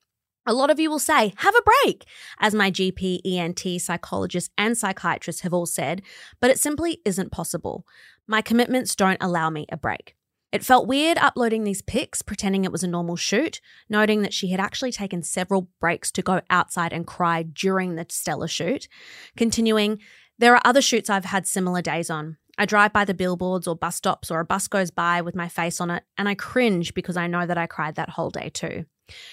A 0.46 0.52
lot 0.52 0.70
of 0.70 0.78
you 0.78 0.90
will 0.90 0.98
say, 0.98 1.32
have 1.36 1.54
a 1.54 1.84
break, 1.84 2.04
as 2.38 2.54
my 2.54 2.70
GP, 2.70 3.20
ENT, 3.24 3.80
psychologist, 3.80 4.50
and 4.58 4.76
psychiatrist 4.76 5.40
have 5.40 5.54
all 5.54 5.66
said, 5.66 6.02
but 6.40 6.50
it 6.50 6.58
simply 6.58 7.00
isn't 7.04 7.32
possible. 7.32 7.86
My 8.26 8.42
commitments 8.42 8.94
don't 8.94 9.22
allow 9.22 9.48
me 9.48 9.66
a 9.70 9.76
break. 9.76 10.16
It 10.52 10.64
felt 10.64 10.88
weird 10.88 11.16
uploading 11.18 11.62
these 11.62 11.82
pics, 11.82 12.22
pretending 12.22 12.64
it 12.64 12.72
was 12.72 12.82
a 12.82 12.88
normal 12.88 13.16
shoot, 13.16 13.60
noting 13.88 14.22
that 14.22 14.34
she 14.34 14.48
had 14.48 14.58
actually 14.58 14.90
taken 14.90 15.22
several 15.22 15.68
breaks 15.80 16.10
to 16.12 16.22
go 16.22 16.40
outside 16.50 16.92
and 16.92 17.06
cry 17.06 17.42
during 17.44 17.94
the 17.94 18.06
Stellar 18.08 18.48
shoot. 18.48 18.88
Continuing, 19.36 20.00
there 20.38 20.54
are 20.54 20.62
other 20.64 20.82
shoots 20.82 21.08
I've 21.08 21.26
had 21.26 21.46
similar 21.46 21.82
days 21.82 22.10
on. 22.10 22.36
I 22.58 22.66
drive 22.66 22.92
by 22.92 23.04
the 23.04 23.14
billboards 23.14 23.68
or 23.68 23.76
bus 23.76 23.96
stops, 23.96 24.30
or 24.30 24.40
a 24.40 24.44
bus 24.44 24.66
goes 24.66 24.90
by 24.90 25.20
with 25.22 25.36
my 25.36 25.48
face 25.48 25.80
on 25.80 25.90
it, 25.90 26.02
and 26.18 26.28
I 26.28 26.34
cringe 26.34 26.94
because 26.94 27.16
I 27.16 27.26
know 27.26 27.46
that 27.46 27.58
I 27.58 27.66
cried 27.66 27.94
that 27.94 28.10
whole 28.10 28.30
day 28.30 28.50
too. 28.50 28.86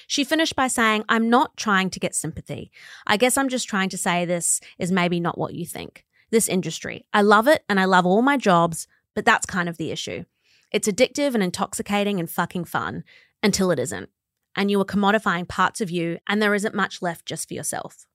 She 0.06 0.24
finished 0.24 0.56
by 0.56 0.68
saying, 0.68 1.04
I'm 1.10 1.30
not 1.30 1.58
trying 1.58 1.90
to 1.92 2.00
get 2.00 2.16
sympathy. 2.16 2.72
I 3.06 3.18
guess 3.18 3.38
I'm 3.38 3.50
just 3.50 3.68
trying 3.68 3.90
to 3.90 3.98
say 3.98 4.26
this 4.26 4.60
is 4.78 4.92
maybe 4.92 5.20
not 5.20 5.38
what 5.38 5.54
you 5.54 5.66
think. 5.66 6.06
This 6.30 6.48
industry. 6.48 7.06
I 7.14 7.22
love 7.22 7.48
it 7.48 7.64
and 7.70 7.80
I 7.80 7.86
love 7.86 8.06
all 8.06 8.22
my 8.22 8.38
jobs, 8.38 8.88
but 9.16 9.26
that's 9.26 9.46
kind 9.46 9.70
of 9.70 9.78
the 9.78 9.92
issue. 9.92 10.26
It's 10.72 10.88
addictive 10.88 11.34
and 11.34 11.44
intoxicating 11.44 12.20
and 12.20 12.30
fucking 12.30 12.66
fun 12.66 13.04
until 13.42 13.72
it 13.72 13.80
isn't. 13.80 14.10
And 14.56 14.72
you 14.72 14.82
are 14.82 14.86
commodifying 14.86 15.48
parts 15.48 15.82
of 15.82 15.92
you, 15.92 16.18
and 16.28 16.42
there 16.42 16.56
isn't 16.56 16.74
much 16.76 17.02
left 17.02 17.26
just 17.26 17.48
for 17.48 17.54
yourself. 17.54 18.06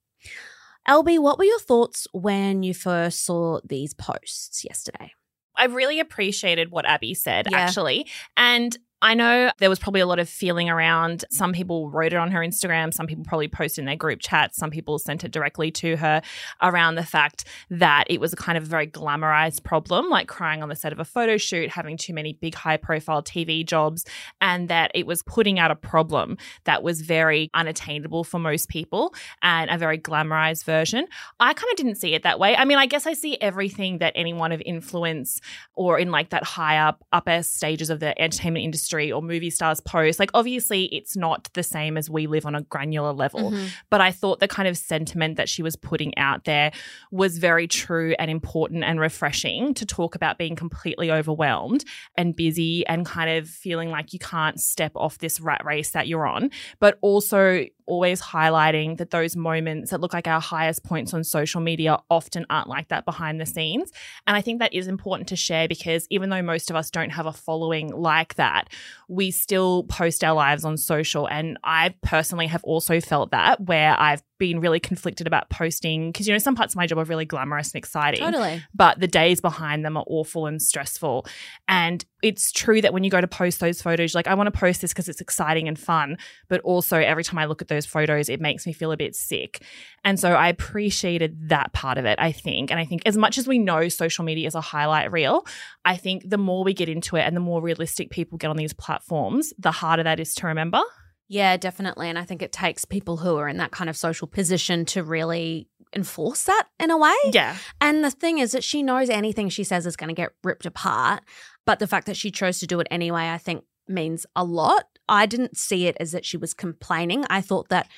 LB, 0.89 1.21
what 1.21 1.39
were 1.39 1.45
your 1.45 1.61
thoughts 1.61 2.09
when 2.13 2.63
you 2.65 2.75
first 2.75 3.25
saw 3.25 3.61
these 3.65 3.95
posts 3.95 4.65
yesterday? 4.65 5.13
I 5.55 5.67
really 5.67 6.01
appreciated 6.01 6.71
what 6.73 6.87
Abbie 6.87 7.15
said, 7.15 7.47
Yeah. 7.51 7.59
actually. 7.59 8.09
And 8.37 8.77
I 9.03 9.15
know 9.15 9.51
there 9.59 9.69
was 9.69 9.81
probably 9.81 10.01
a 10.01 10.07
lot 10.07 10.21
of 10.21 10.29
feeling 10.29 10.71
around. 10.71 11.25
Some 11.29 11.53
people 11.53 11.91
wrote 11.91 12.13
it 12.13 12.17
on 12.17 12.31
her 12.31 12.39
Instagram. 12.39 12.95
Some 12.95 13.09
people 13.09 13.25
probably 13.25 13.49
posted 13.49 13.81
in 13.81 13.87
their 13.87 13.97
group 13.97 14.21
chats. 14.21 14.57
Some 14.57 14.71
people 14.71 14.97
sent 15.01 15.25
it 15.25 15.33
directly 15.33 15.73
to 15.73 15.97
her 15.97 16.23
around 16.63 16.95
the 16.95 17.05
fact 17.05 17.45
that 17.69 18.05
it 18.09 18.21
was 18.21 18.33
a 18.33 18.37
kind 18.37 18.57
of 18.57 18.63
very 18.63 18.87
glamorized 18.87 19.65
problem, 19.65 20.09
like 20.09 20.29
crying 20.29 20.63
on 20.63 20.69
the 20.69 20.77
set 20.77 20.93
of 20.93 21.01
a 21.01 21.05
photo 21.05 21.37
shoot, 21.37 21.69
having 21.69 21.97
too 21.97 22.15
many 22.15 22.35
big, 22.35 22.55
high 22.55 22.77
profile 22.77 23.25
TV 23.25 23.67
jobs, 23.67 24.05
and 24.41 24.69
that 24.69 24.93
it 24.95 25.05
was 25.05 25.25
putting 25.25 25.59
out 25.59 25.73
a 25.73 25.77
problem 25.77 26.39
that 26.63 26.85
was 26.85 27.01
very 27.01 27.51
unattainable 27.55 28.23
for 28.23 28.39
most 28.39 28.69
people 28.69 29.13
and 29.43 29.69
a 29.69 29.77
very 29.77 29.99
glamorized 29.99 30.63
version. 30.63 31.09
I 31.41 31.55
kind 31.55 31.73
of 31.73 31.77
didn't 31.77 31.97
see 31.97 32.15
it 32.15 32.23
that 32.23 32.39
way. 32.39 32.55
I 32.55 32.65
mean, 32.65 32.79
I 32.79 32.87
guess 32.87 33.09
I 33.09 33.15
see 33.15 33.37
everything 33.41 33.99
that 33.99 34.13
anyone 34.15 34.53
of 34.53 34.63
influence 34.65 35.41
or 35.75 35.99
in 35.99 36.13
like 36.13 36.31
that 36.31 36.45
high 36.45 36.79
up, 36.79 37.05
upper 37.13 37.43
stages 37.43 37.91
of 37.91 37.99
the 37.99 38.17
entertainment 38.23 38.65
industry 38.65 38.92
or 38.93 39.23
movie 39.23 39.51
stars 39.51 39.81
post. 39.81 40.19
Like, 40.19 40.31
obviously, 40.35 40.85
it's 40.87 41.17
not 41.17 41.49
the 41.55 41.63
same 41.63 41.97
as 41.97 42.11
we 42.11 42.27
live 42.27 42.45
on 42.45 42.55
a 42.55 42.63
granular 42.63 43.13
level. 43.13 43.51
Mm-hmm. 43.51 43.67
But 43.91 44.01
I 44.01 44.11
thought 44.11 44.41
the 44.41 44.49
kind 44.49 44.69
of 44.69 44.77
sentiment 44.77 45.37
that 45.37 45.49
she 45.49 45.63
was 45.63 45.77
putting 45.77 46.17
out 46.19 46.45
there 46.45 46.73
was 47.11 47.39
very 47.39 47.67
true 47.67 48.15
and 48.19 48.31
important 48.31 48.85
and 48.85 49.01
refreshing 49.01 49.75
to 49.75 49.87
talk 49.87 50.15
about 50.15 50.39
being 50.39 50.57
completely 50.57 51.11
overwhelmed 51.11 51.85
and 52.17 52.37
busy 52.37 52.87
and 52.87 53.07
kind 53.07 53.31
of 53.31 53.49
feeling 53.49 53.91
like 53.91 54.13
you 54.13 54.19
can't 54.19 54.61
step 54.61 54.93
off 54.95 55.19
this 55.19 55.41
rat 55.41 55.65
race 55.65 55.91
that 55.91 56.07
you're 56.07 56.27
on, 56.27 56.51
but 56.81 56.99
also 57.01 57.65
always 57.93 58.23
highlighting 58.23 58.97
that 58.97 59.11
those 59.11 59.37
moments 59.37 59.91
that 59.91 60.01
look 60.01 60.15
like 60.15 60.27
our 60.27 60.41
highest 60.41 60.83
points 60.83 61.13
on 61.13 61.23
social 61.23 61.61
media 61.61 61.99
often 62.09 62.47
aren't 62.49 62.67
like 62.67 62.89
that 62.89 63.05
behind 63.05 63.39
the 63.39 63.45
scenes. 63.45 63.93
And 64.27 64.35
I 64.35 64.41
think 64.41 64.61
that 64.61 64.73
is 64.73 64.89
important 64.89 65.29
to 65.29 65.37
share 65.37 65.69
because 65.69 66.07
even 66.09 66.31
though 66.31 66.41
most 66.41 66.71
of 66.71 66.77
us 66.77 66.91
don't 66.91 67.11
have 67.11 67.27
a 67.27 67.35
following 67.35 67.89
like 67.93 68.37
that, 68.37 68.71
we 69.09 69.31
still 69.31 69.85
post 69.85 70.25
our 70.25 70.33
lives 70.33 70.65
on 70.65 70.79
social. 70.79 71.29
And 71.29 71.59
I 71.65 71.95
personally 72.01 72.47
have 72.47 72.65
also 72.65 72.99
felt 72.99 73.31
that 73.33 73.61
where 73.61 73.95
I've 74.01 74.23
been 74.43 74.59
really 74.59 74.81
conflicted 74.81 75.29
about 75.29 75.49
posting 75.51 76.11
because, 76.11 76.27
you 76.27 76.35
know, 76.35 76.39
some 76.39 76.57
parts 76.57 76.73
of 76.73 76.77
my 76.77 76.85
job 76.85 76.99
are 76.99 77.05
really 77.05 77.25
glamorous 77.25 77.73
and 77.73 77.79
exciting 77.79 78.19
Totally. 78.19 78.61
but 78.75 78.99
the 78.99 79.07
days 79.07 79.41
behind 79.41 79.85
them 79.85 79.97
are 79.97 80.03
awful 80.09 80.47
and 80.47 80.61
stressful. 80.61 81.25
And 81.69 82.05
it's 82.25 82.51
true 82.51 82.81
that 82.81 82.93
when 82.93 83.05
you 83.05 83.11
go 83.11 83.21
to 83.21 83.29
post 83.29 83.61
those 83.61 83.81
photos, 83.81 84.13
you're 84.13 84.19
like, 84.19 84.27
I 84.27 84.35
want 84.35 84.53
to 84.53 84.59
post 84.59 84.81
this 84.81 84.93
because 84.93 85.09
it's 85.09 85.21
exciting 85.21 85.69
and 85.69 85.79
fun. 85.79 86.19
But 86.49 86.61
also, 86.63 86.99
every 86.99 87.23
time 87.23 87.39
I 87.39 87.45
look 87.45 87.63
at 87.63 87.69
those 87.69 87.87
photos, 87.87 88.29
it 88.29 88.41
makes 88.41 88.67
me 88.67 88.73
feel 88.73 88.91
a 88.91 88.97
bit 88.97 89.15
sick. 89.15 89.65
And 90.03 90.19
so 90.19 90.33
I 90.33 90.49
appreciated 90.49 91.49
that 91.51 91.73
part 91.73 91.97
of 91.97 92.05
it, 92.05 92.19
I 92.19 92.33
think. 92.33 92.73
And 92.73 92.81
I 92.81 92.85
think 92.85 93.03
as 93.07 93.17
much 93.17 93.39
as 93.39 93.47
we 93.47 93.61
know 93.61 93.89
social 93.89 94.25
media 94.25 94.49
is 94.49 94.57
a 94.57 94.61
highlight 94.61 95.13
reel, 95.13 95.47
I 95.85 95.97
think 95.97 96.29
the 96.29 96.37
more 96.37 96.65
we 96.65 96.75
get 96.75 96.89
into 96.89 97.15
it 97.15 97.23
and 97.23 97.37
the 97.37 97.41
more 97.41 97.63
realistic 97.63 98.11
people 98.11 98.39
get 98.39 98.51
on 98.51 98.57
these 98.57 98.73
platforms, 98.73 99.53
the 99.57 99.71
harder 99.71 100.03
that 100.03 100.19
is 100.19 100.35
to 100.35 100.49
remember. 100.49 100.83
Yeah, 101.29 101.57
definitely. 101.57 102.09
And 102.09 102.19
I 102.19 102.25
think 102.25 102.43
it 102.43 102.53
takes 102.53 102.85
people 102.85 103.19
who 103.19 103.37
are 103.37 103.49
in 103.49 103.57
that 103.57 103.71
kind 103.71 103.89
of 103.89 103.97
social 103.97 104.27
position 104.27 104.85
to 104.87 105.03
really 105.03 105.69
enforce 105.95 106.45
that 106.45 106.69
in 106.79 106.91
a 106.91 106.97
way. 106.97 107.15
Yeah. 107.33 107.57
And 107.81 108.05
the 108.05 108.11
thing 108.11 108.39
is 108.39 108.53
that 108.53 108.65
she 108.65 108.83
knows 108.83 109.09
anything 109.09 109.49
she 109.49 109.65
says 109.65 109.87
is 109.87 109.97
going 109.97 110.09
to 110.09 110.15
get 110.15 110.33
ripped 110.45 110.67
apart. 110.67 111.23
But 111.65 111.79
the 111.79 111.87
fact 111.87 112.07
that 112.07 112.17
she 112.17 112.31
chose 112.31 112.59
to 112.61 112.67
do 112.67 112.81
it 112.81 112.89
anyway, 112.91 113.29
I 113.29 113.39
think 113.39 113.65
means 113.89 114.27
a 114.35 114.45
lot. 114.45 114.85
I 115.09 115.27
didn't 115.27 115.57
see 115.57 115.87
it 115.87 115.97
as 116.01 116.13
that 116.13 116.25
she 116.25 116.37
was 116.37 116.55
complaining. 116.55 117.25
I 117.29 117.41
thought 117.41 117.69
that 117.69 117.89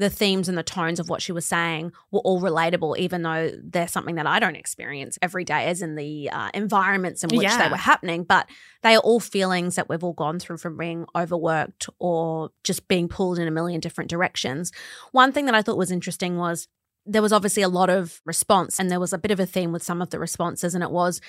the 0.00 0.08
themes 0.08 0.48
and 0.48 0.56
the 0.56 0.62
tones 0.62 0.98
of 0.98 1.10
what 1.10 1.20
she 1.20 1.30
was 1.30 1.44
saying 1.44 1.92
were 2.10 2.20
all 2.20 2.40
relatable, 2.40 2.96
even 2.96 3.20
though 3.20 3.50
they're 3.62 3.86
something 3.86 4.14
that 4.14 4.26
I 4.26 4.38
don't 4.40 4.56
experience 4.56 5.18
every 5.20 5.44
day, 5.44 5.66
as 5.66 5.82
in 5.82 5.94
the 5.94 6.30
uh, 6.30 6.48
environments 6.54 7.22
in 7.22 7.28
which 7.28 7.54
they 7.54 7.68
were 7.68 7.76
happening. 7.76 8.24
But 8.24 8.48
they 8.80 8.94
are 8.94 9.00
all 9.00 9.20
feelings 9.20 9.74
that 9.74 9.90
we've 9.90 10.02
all 10.02 10.14
gone 10.14 10.38
through 10.38 10.56
from 10.56 10.78
being 10.78 11.04
overworked 11.14 11.90
or 11.98 12.50
just 12.64 12.88
being 12.88 13.08
pulled 13.08 13.38
in 13.38 13.46
a 13.46 13.50
million 13.50 13.78
different 13.78 14.08
directions. 14.08 14.72
One 15.12 15.32
thing 15.32 15.44
that 15.44 15.54
I 15.54 15.60
thought 15.60 15.76
was 15.76 15.90
interesting 15.90 16.38
was 16.38 16.66
there 17.04 17.20
was 17.20 17.32
obviously 17.32 17.62
a 17.62 17.68
lot 17.68 17.90
of 17.90 18.22
response, 18.24 18.80
and 18.80 18.90
there 18.90 19.00
was 19.00 19.12
a 19.12 19.18
bit 19.18 19.30
of 19.30 19.38
a 19.38 19.44
theme 19.44 19.70
with 19.70 19.82
some 19.82 20.00
of 20.00 20.08
the 20.08 20.18
responses, 20.18 20.74
and 20.74 20.82
it 20.82 20.90
was 20.90 21.20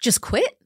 just 0.00 0.22
quit. 0.22 0.56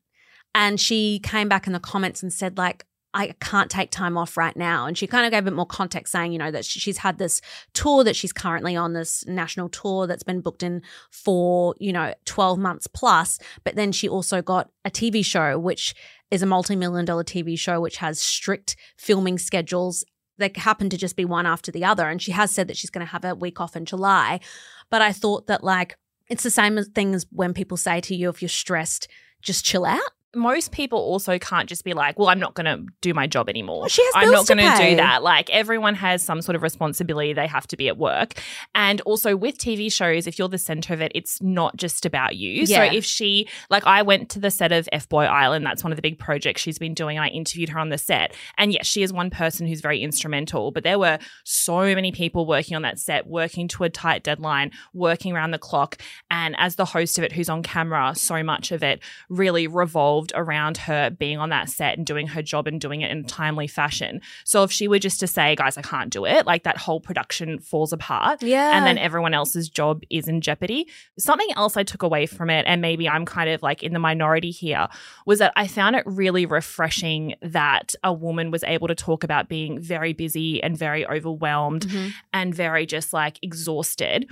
And 0.55 0.81
she 0.81 1.19
came 1.19 1.49
back 1.49 1.67
in 1.67 1.73
the 1.73 1.81
comments 1.81 2.23
and 2.23 2.33
said, 2.33 2.57
like, 2.57 2.87
I 3.15 3.29
can't 3.41 3.71
take 3.71 3.93
time 3.93 4.19
off 4.19 4.37
right 4.37 4.57
now. 4.57 4.87
And 4.87 4.99
she 4.99 5.07
kind 5.07 5.25
of 5.25 5.31
gave 5.31 5.45
a 5.45 5.51
bit 5.51 5.55
more 5.55 5.67
context 5.67 6.13
saying, 6.13 6.33
you 6.33 6.39
know, 6.39 6.51
that 6.51 6.65
she's 6.65 6.99
had 6.99 7.19
this 7.19 7.41
tour 7.73 8.03
that 8.03 8.17
she's 8.17 8.33
currently 8.33 8.75
on, 8.75 8.93
this 8.93 9.25
national 9.27 9.69
tour 9.69 10.09
that's 10.09 10.25
been 10.25 10.41
booked 10.41 10.65
in 10.65 10.83
for, 11.11 11.77
you 11.79 11.93
know, 11.93 12.13
12 12.25 12.59
months 12.59 12.89
plus. 12.89 13.39
But 13.63 13.77
then 13.77 13.93
she 13.93 14.09
also 14.09 14.43
got 14.43 14.69
a 14.85 14.91
TV 14.91 15.25
show, 15.25 15.59
which 15.59 15.95
is 16.33 16.43
a 16.43 16.47
multi 16.47 16.75
million 16.75 17.05
dollar 17.05 17.23
TV 17.23 17.57
show, 17.57 17.81
which 17.81 17.99
has 17.99 18.21
strict 18.21 18.75
filming 18.99 19.39
schedules. 19.39 20.05
They 20.39 20.51
happen 20.57 20.91
to 20.91 20.97
just 20.97 21.15
be 21.15 21.25
one 21.25 21.47
after 21.47 21.71
the 21.71 21.85
other. 21.85 22.09
And 22.09 22.21
she 22.21 22.33
has 22.33 22.51
said 22.51 22.67
that 22.67 22.77
she's 22.77 22.91
going 22.91 23.07
to 23.07 23.13
have 23.13 23.25
a 23.25 23.37
week 23.37 23.61
off 23.61 23.77
in 23.77 23.85
July. 23.85 24.41
But 24.91 25.03
I 25.03 25.13
thought 25.13 25.47
that, 25.47 25.63
like, 25.63 25.97
it's 26.29 26.43
the 26.43 26.51
same 26.51 26.83
thing 26.83 27.15
as 27.15 27.27
when 27.31 27.55
people 27.55 27.77
say 27.77 28.01
to 28.01 28.17
you, 28.17 28.29
if 28.29 28.43
you're 28.43 28.49
stressed, 28.49 29.07
just 29.41 29.65
chill 29.65 29.85
out. 29.85 30.01
Most 30.35 30.73
people 30.73 30.99
also 30.99 31.39
can't 31.39 31.69
just 31.69 31.85
be 31.85 31.93
like, 31.93 32.19
well, 32.19 32.29
I'm 32.29 32.41
not 32.41 32.55
going 32.55 32.67
to 32.67 32.87
do 33.01 33.15
my 33.15 33.27
job 33.27 33.49
anymore. 33.49 33.81
Well, 33.81 33.89
she 33.89 34.05
has 34.05 34.13
I'm 34.17 34.31
not 34.31 34.47
going 34.47 34.59
to 34.59 34.91
do 34.91 34.97
that. 34.97 35.23
Like 35.23 35.51
everyone 35.51 35.95
has 35.95 36.23
some 36.23 36.43
sort 36.43 36.57
of 36.57 36.63
responsibility. 36.63 37.33
They 37.33 37.47
have 37.47 37.67
to 37.69 37.77
be 37.77 37.89
at 37.89 37.97
work. 37.97 38.35
And 38.75 39.01
also 39.03 39.37
with 39.37 39.59
TV 39.59 39.93
shows, 39.93 40.27
if 40.27 40.39
you're 40.39 40.49
the 40.49 40.59
center 40.59 40.95
of 40.95 41.01
it, 41.01 41.13
it's 41.15 41.41
not 41.43 41.77
just 41.77 42.07
about 42.07 42.37
you. 42.37 42.65
Yeah. 42.67 42.89
So 42.89 42.97
if 42.97 43.05
she, 43.05 43.49
like 43.71 43.87
I 43.87 44.03
went 44.03 44.31
to 44.31 44.41
the 44.41 44.51
set 44.51 44.73
of 44.73 44.89
F 44.93 45.09
Boy 45.09 45.25
Island, 45.25 45.65
that's 45.65 45.85
one 45.85 45.93
of 45.93 45.97
the 45.97 46.03
big 46.03 46.19
projects 46.19 46.63
she's 46.63 46.79
been 46.79 46.95
doing. 46.95 47.19
I 47.19 47.29
interviewed 47.29 47.69
her 47.71 47.79
on 47.79 47.89
the 47.89 47.99
set. 47.99 48.35
And 48.59 48.73
yes, 48.73 48.87
she 48.87 49.03
is 49.03 49.13
one 49.13 49.31
person 49.31 49.67
who's 49.67 49.81
very 49.81 50.03
instrumental, 50.03 50.71
but 50.71 50.83
there 50.85 50.99
were 50.99 51.19
so 51.45 51.95
many 51.95 52.13
people 52.13 52.47
working 52.47 52.77
on 52.77 52.83
that 52.83 52.99
set, 52.99 53.27
working 53.27 53.69
to 53.69 53.85
a 53.85 53.91
tight 53.91 54.23
deadline, 54.23 54.71
working 54.93 55.35
around 55.35 55.51
the 55.51 55.59
clock. 55.59 55.99
And 56.31 56.55
as 56.59 56.77
the 56.77 56.85
host 56.85 57.19
of 57.19 57.25
it, 57.25 57.33
who's 57.33 57.49
on 57.49 57.63
camera, 57.63 58.15
so 58.15 58.43
much 58.43 58.73
of 58.73 58.83
it 58.83 59.03
really 59.29 59.67
revolved 59.67 60.24
revolved 60.25 60.33
around 60.49 60.77
her 60.79 61.11
being 61.11 61.39
on 61.39 61.51
that 61.51 61.69
set 61.69 61.97
and 61.97 62.07
doing 62.07 62.29
her 62.29 62.43
job 62.43 62.67
and 62.67 62.81
doing 62.81 63.03
it 63.03 63.11
in 63.11 63.19
a 63.19 63.23
timely 63.25 63.67
fashion. 63.67 64.21
So 64.45 64.63
if 64.63 64.73
she 64.73 64.89
were 64.89 64.99
just 64.99 65.21
to 65.21 65.27
say, 65.27 65.57
guys, 65.57 65.77
I 65.77 65.83
can't 65.83 66.11
do 66.11 66.25
it, 66.25 66.47
like 66.47 66.63
that 66.65 66.77
whole 66.79 67.01
production 67.01 67.59
falls 67.59 67.93
apart. 67.93 68.43
Yeah. 68.43 68.77
And 68.77 68.87
then 68.87 68.99
everyone 68.99 69.35
else's 69.35 69.69
job 69.69 70.03
is 70.11 70.29
in 70.29 70.41
jeopardy. 70.41 70.87
Something 71.19 71.49
else 71.57 71.77
I 71.77 71.83
took 71.83 72.03
away 72.03 72.27
from 72.27 72.51
it, 72.51 72.65
and 72.67 72.81
maybe 72.81 73.09
I'm 73.09 73.25
kind 73.25 73.51
of 73.51 73.63
like 73.63 73.83
in 73.83 73.93
the 73.93 73.99
minority 73.99 74.51
here, 74.51 74.89
was 75.27 75.39
that 75.39 75.53
I 75.57 75.67
found 75.67 75.97
it 75.97 76.05
really 76.07 76.47
refreshing 76.47 77.35
that 77.43 77.95
a 78.03 78.13
woman 78.13 78.51
was 78.51 78.65
able 78.65 78.89
to 78.89 78.95
talk 78.95 79.25
about 79.25 79.49
being 79.49 79.81
very 79.81 80.13
busy 80.13 80.63
and 80.63 80.77
very 80.77 81.07
overwhelmed 81.07 81.85
Mm-hmm. 81.85 82.09
and 82.33 82.55
very 82.55 82.87
just 82.87 83.13
like 83.13 83.39
exhausted 83.43 84.27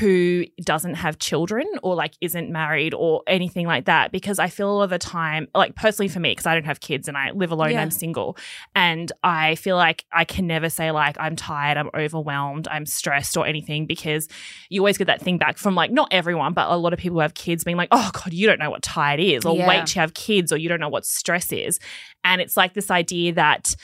who 0.00 0.44
doesn't 0.62 0.94
have 0.94 1.18
children 1.18 1.66
or 1.82 1.94
like 1.94 2.14
isn't 2.20 2.50
married 2.50 2.92
or 2.94 3.22
anything 3.26 3.66
like 3.66 3.84
that 3.86 4.10
because 4.10 4.38
I 4.38 4.48
feel 4.48 4.68
all 4.68 4.82
of 4.82 4.90
the 4.90 4.98
time 4.98 5.27
like 5.54 5.74
personally 5.74 6.08
for 6.08 6.20
me 6.20 6.30
because 6.32 6.46
I 6.46 6.54
don't 6.54 6.64
have 6.66 6.80
kids 6.80 7.08
and 7.08 7.16
I 7.16 7.30
live 7.32 7.50
alone 7.52 7.70
Yeah. 7.70 7.82
I'm 7.82 7.90
single 7.90 8.36
and 8.74 9.10
I 9.22 9.54
feel 9.56 9.76
like 9.76 10.04
I 10.12 10.24
can 10.24 10.46
never 10.46 10.68
say 10.70 10.90
like 10.90 11.16
I'm 11.20 11.36
tired 11.36 11.76
I'm 11.76 11.90
overwhelmed 11.94 12.68
I'm 12.70 12.86
stressed 12.86 13.36
or 13.36 13.46
anything 13.46 13.86
because 13.86 14.28
you 14.68 14.80
always 14.80 14.98
get 14.98 15.06
that 15.06 15.20
thing 15.20 15.38
back 15.38 15.58
from 15.58 15.74
like 15.74 15.90
not 15.90 16.08
everyone 16.10 16.52
but 16.54 16.68
a 16.70 16.76
lot 16.76 16.92
of 16.92 16.98
people 16.98 17.16
who 17.16 17.20
have 17.22 17.34
kids 17.34 17.64
being 17.64 17.76
like 17.76 17.88
oh 17.92 18.10
god 18.12 18.32
you 18.32 18.46
don't 18.46 18.58
know 18.58 18.70
what 18.70 18.82
tired 18.82 19.20
is 19.20 19.44
or 19.44 19.56
Yeah. 19.56 19.68
wait 19.68 19.86
to 19.88 20.00
have 20.00 20.14
kids 20.14 20.52
or 20.52 20.56
you 20.56 20.68
don't 20.68 20.80
know 20.80 20.88
what 20.88 21.04
stress 21.06 21.52
is 21.52 21.78
and 22.24 22.40
it's 22.40 22.56
like 22.56 22.74
this 22.74 22.90
idea 22.90 23.32
that 23.34 23.74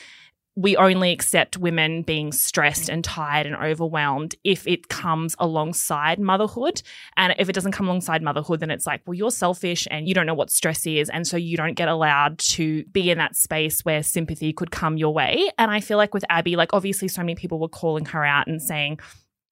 we 0.56 0.76
only 0.76 1.10
accept 1.10 1.58
women 1.58 2.02
being 2.02 2.30
stressed 2.30 2.88
and 2.88 3.02
tired 3.02 3.44
and 3.44 3.56
overwhelmed 3.56 4.36
if 4.44 4.66
it 4.68 4.88
comes 4.88 5.34
alongside 5.40 6.20
motherhood. 6.20 6.80
And 7.16 7.34
if 7.38 7.48
it 7.48 7.54
doesn't 7.54 7.72
come 7.72 7.86
alongside 7.88 8.22
motherhood, 8.22 8.60
then 8.60 8.70
it's 8.70 8.86
like, 8.86 9.02
well, 9.04 9.14
you're 9.14 9.32
selfish 9.32 9.88
and 9.90 10.06
you 10.06 10.14
don't 10.14 10.26
know 10.26 10.34
what 10.34 10.50
stress 10.50 10.86
is. 10.86 11.10
And 11.10 11.26
so 11.26 11.36
you 11.36 11.56
don't 11.56 11.74
get 11.74 11.88
allowed 11.88 12.38
to 12.38 12.84
be 12.84 13.10
in 13.10 13.18
that 13.18 13.34
space 13.34 13.84
where 13.84 14.02
sympathy 14.04 14.52
could 14.52 14.70
come 14.70 14.96
your 14.96 15.12
way. 15.12 15.50
And 15.58 15.72
I 15.72 15.80
feel 15.80 15.98
like 15.98 16.14
with 16.14 16.24
Abbie, 16.28 16.54
like 16.54 16.72
obviously 16.72 17.08
so 17.08 17.22
many 17.22 17.34
people 17.34 17.58
were 17.58 17.68
calling 17.68 18.04
her 18.06 18.24
out 18.24 18.46
and 18.46 18.62
saying, 18.62 19.00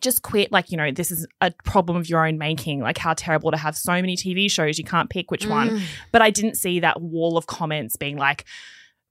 just 0.01 0.23
quit. 0.23 0.53
Like, 0.53 0.71
you 0.71 0.77
know, 0.77 0.91
this 0.91 1.11
is 1.11 1.27
a 1.41 1.53
problem 1.65 1.97
of 1.97 2.09
your 2.09 2.27
own 2.27 2.37
making. 2.37 2.81
Like, 2.81 2.99
how 2.99 3.15
terrible 3.15 3.53
to 3.53 3.57
have 3.57 3.77
so 3.77 3.93
many 3.93 4.17
TV 4.17 4.51
shows. 4.51 4.77
You 4.77 4.85
can't 4.85 5.09
pick 5.09 5.31
which 5.31 5.47
one. 5.47 5.71
Mm. 5.71 5.83
But 6.11 6.23
I 6.23 6.31
didn't 6.31 6.57
see 6.57 6.81
that 6.81 7.01
wall 7.01 7.37
of 7.37 7.47
comments 7.47 7.95
being 7.95 8.17
like, 8.17 8.45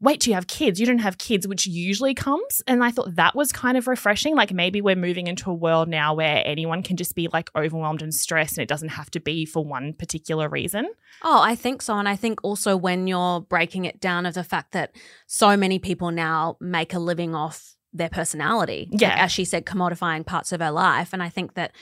wait 0.01 0.19
till 0.19 0.31
you 0.31 0.35
have 0.35 0.47
kids. 0.47 0.79
You 0.79 0.85
don't 0.87 0.97
have 0.99 1.17
kids, 1.19 1.47
which 1.47 1.67
usually 1.67 2.13
comes. 2.15 2.61
And 2.67 2.83
I 2.83 2.89
thought 2.91 3.15
that 3.15 3.35
was 3.35 3.51
kind 3.51 3.77
of 3.77 3.87
refreshing. 3.87 4.35
Like 4.35 4.51
maybe 4.51 4.81
we're 4.81 4.95
moving 4.95 5.27
into 5.27 5.49
a 5.49 5.53
world 5.53 5.87
now 5.87 6.13
where 6.15 6.41
anyone 6.45 6.81
can 6.83 6.97
just 6.97 7.15
be 7.15 7.27
like 7.31 7.49
overwhelmed 7.55 8.01
and 8.01 8.13
stressed 8.13 8.57
and 8.57 8.63
it 8.63 8.67
doesn't 8.67 8.89
have 8.89 9.11
to 9.11 9.19
be 9.19 9.45
for 9.45 9.63
one 9.63 9.93
particular 9.93 10.49
reason. 10.49 10.87
Oh, 11.23 11.39
I 11.41 11.55
think 11.55 11.81
so. 11.83 11.97
And 11.97 12.09
I 12.09 12.15
think 12.15 12.39
also 12.43 12.75
when 12.75 13.05
you're 13.07 13.41
breaking 13.41 13.85
it 13.85 13.99
down 14.01 14.25
of 14.25 14.33
the 14.33 14.43
fact 14.43 14.71
that 14.71 14.95
so 15.27 15.55
many 15.55 15.77
people 15.77 16.09
now 16.11 16.57
make 16.59 16.93
a 16.93 16.99
living 16.99 17.35
off 17.35 17.75
their 17.93 18.09
personality. 18.09 18.87
Like, 18.91 19.01
Yeah. 19.01 19.15
as 19.23 19.31
she 19.31 19.45
said, 19.45 19.65
commodifying 19.65 20.25
parts 20.25 20.51
of 20.51 20.61
her 20.61 20.71
life. 20.71 21.13
And 21.13 21.21
I 21.21 21.29
think 21.29 21.53
that 21.55 21.73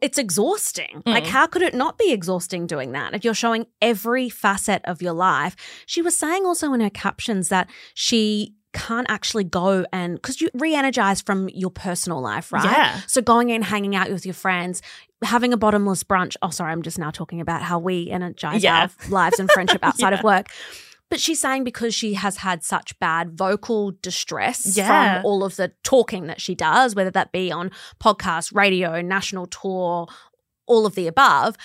it's 0.00 0.18
exhausting. 0.18 1.02
Like, 1.06 1.24
Mm. 1.24 1.28
how 1.28 1.46
could 1.46 1.62
it 1.62 1.74
not 1.74 1.98
be 1.98 2.12
exhausting 2.12 2.66
doing 2.66 2.92
that? 2.92 3.14
If 3.14 3.24
you're 3.24 3.34
showing 3.34 3.66
every 3.82 4.28
facet 4.28 4.82
of 4.84 5.02
your 5.02 5.12
life. 5.12 5.56
She 5.86 6.00
was 6.02 6.16
saying 6.16 6.46
also 6.46 6.72
in 6.72 6.80
her 6.80 6.90
captions 6.90 7.48
that 7.48 7.68
she 7.94 8.54
can't 8.72 9.10
actually 9.10 9.42
go 9.42 9.84
and 9.92 10.14
because 10.14 10.40
you 10.40 10.48
re-energize 10.54 11.20
from 11.20 11.48
your 11.48 11.70
personal 11.70 12.20
life, 12.20 12.52
right? 12.52 12.64
Yeah. 12.64 13.00
So 13.08 13.20
going 13.20 13.50
in, 13.50 13.62
hanging 13.62 13.96
out 13.96 14.08
with 14.10 14.24
your 14.24 14.32
friends, 14.34 14.80
having 15.24 15.52
a 15.52 15.56
bottomless 15.56 16.04
brunch. 16.04 16.36
Oh, 16.40 16.50
sorry, 16.50 16.70
I'm 16.72 16.82
just 16.82 16.96
now 16.98 17.10
talking 17.10 17.40
about 17.40 17.62
how 17.62 17.78
we 17.80 18.08
energize 18.10 18.62
Yeah. 18.62 18.82
our 18.82 18.90
lives 19.10 19.40
and 19.40 19.50
friendship 19.50 19.80
outside 19.82 20.12
of 20.12 20.22
work. 20.22 20.46
But 21.10 21.20
she's 21.20 21.40
saying 21.40 21.64
because 21.64 21.94
she 21.94 22.14
has 22.14 22.38
had 22.38 22.62
such 22.64 22.98
bad 23.00 23.36
vocal 23.36 23.92
distress 24.00 24.76
Yeah. 24.76 25.16
from 25.18 25.26
all 25.26 25.42
of 25.44 25.56
the 25.56 25.72
talking 25.82 26.26
that 26.28 26.40
she 26.40 26.54
does, 26.54 26.94
whether 26.94 27.10
that 27.10 27.32
be 27.32 27.50
on 27.50 27.70
podcast, 28.00 28.54
radio, 28.54 29.02
national 29.02 29.46
tour, 29.46 30.06
all 30.66 30.86
of 30.86 30.94
the 30.94 31.08
above, 31.08 31.56